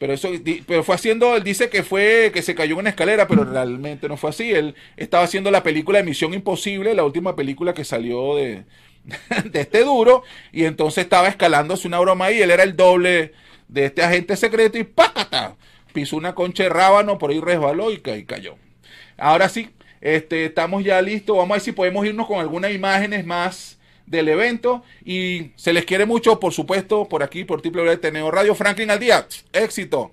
pero 0.02 0.14
eso 0.14 0.30
pero 0.66 0.82
fue 0.82 0.96
haciendo, 0.96 1.36
él 1.36 1.44
dice 1.44 1.70
que 1.70 1.84
fue 1.84 2.32
que 2.34 2.42
se 2.42 2.56
cayó 2.56 2.72
en 2.72 2.80
una 2.80 2.88
escalera, 2.88 3.28
pero 3.28 3.44
realmente 3.44 4.08
no 4.08 4.16
fue 4.16 4.30
así. 4.30 4.50
Él 4.50 4.74
estaba 4.96 5.22
haciendo 5.22 5.48
la 5.52 5.62
película 5.62 5.98
de 5.98 6.04
Misión 6.04 6.34
Imposible, 6.34 6.92
la 6.92 7.04
última 7.04 7.36
película 7.36 7.72
que 7.72 7.84
salió 7.84 8.34
de, 8.34 8.64
de 9.44 9.60
este 9.60 9.84
duro, 9.84 10.24
y 10.50 10.64
entonces 10.64 11.04
estaba 11.04 11.28
escalándose 11.28 11.86
una 11.86 12.00
broma 12.00 12.24
ahí, 12.24 12.42
él 12.42 12.50
era 12.50 12.64
el 12.64 12.74
doble 12.74 13.32
de 13.68 13.84
este 13.84 14.02
agente 14.02 14.34
secreto 14.34 14.76
y 14.76 14.82
¡pácata! 14.82 15.54
Pisó 15.92 16.16
una 16.16 16.34
concha 16.34 16.64
de 16.64 16.70
rábano, 16.70 17.16
por 17.16 17.30
ahí 17.30 17.38
resbaló 17.38 17.92
y, 17.92 18.02
y 18.04 18.24
cayó. 18.24 18.56
Ahora 19.16 19.48
sí, 19.48 19.70
este, 20.00 20.46
estamos 20.46 20.82
ya 20.82 21.00
listos. 21.00 21.36
Vamos 21.36 21.52
a 21.52 21.54
ver 21.58 21.62
si 21.62 21.70
podemos 21.70 22.04
irnos 22.04 22.26
con 22.26 22.40
algunas 22.40 22.72
imágenes 22.72 23.24
más 23.24 23.78
del 24.12 24.28
evento. 24.28 24.84
Y 25.04 25.50
se 25.56 25.72
les 25.72 25.84
quiere 25.84 26.06
mucho, 26.06 26.38
por 26.38 26.52
supuesto, 26.52 27.08
por 27.08 27.24
aquí, 27.24 27.42
por 27.42 27.60
Teneo 27.98 28.30
Radio 28.30 28.54
Franklin 28.54 28.92
al 28.92 29.00
día. 29.00 29.26
Éxito. 29.52 30.12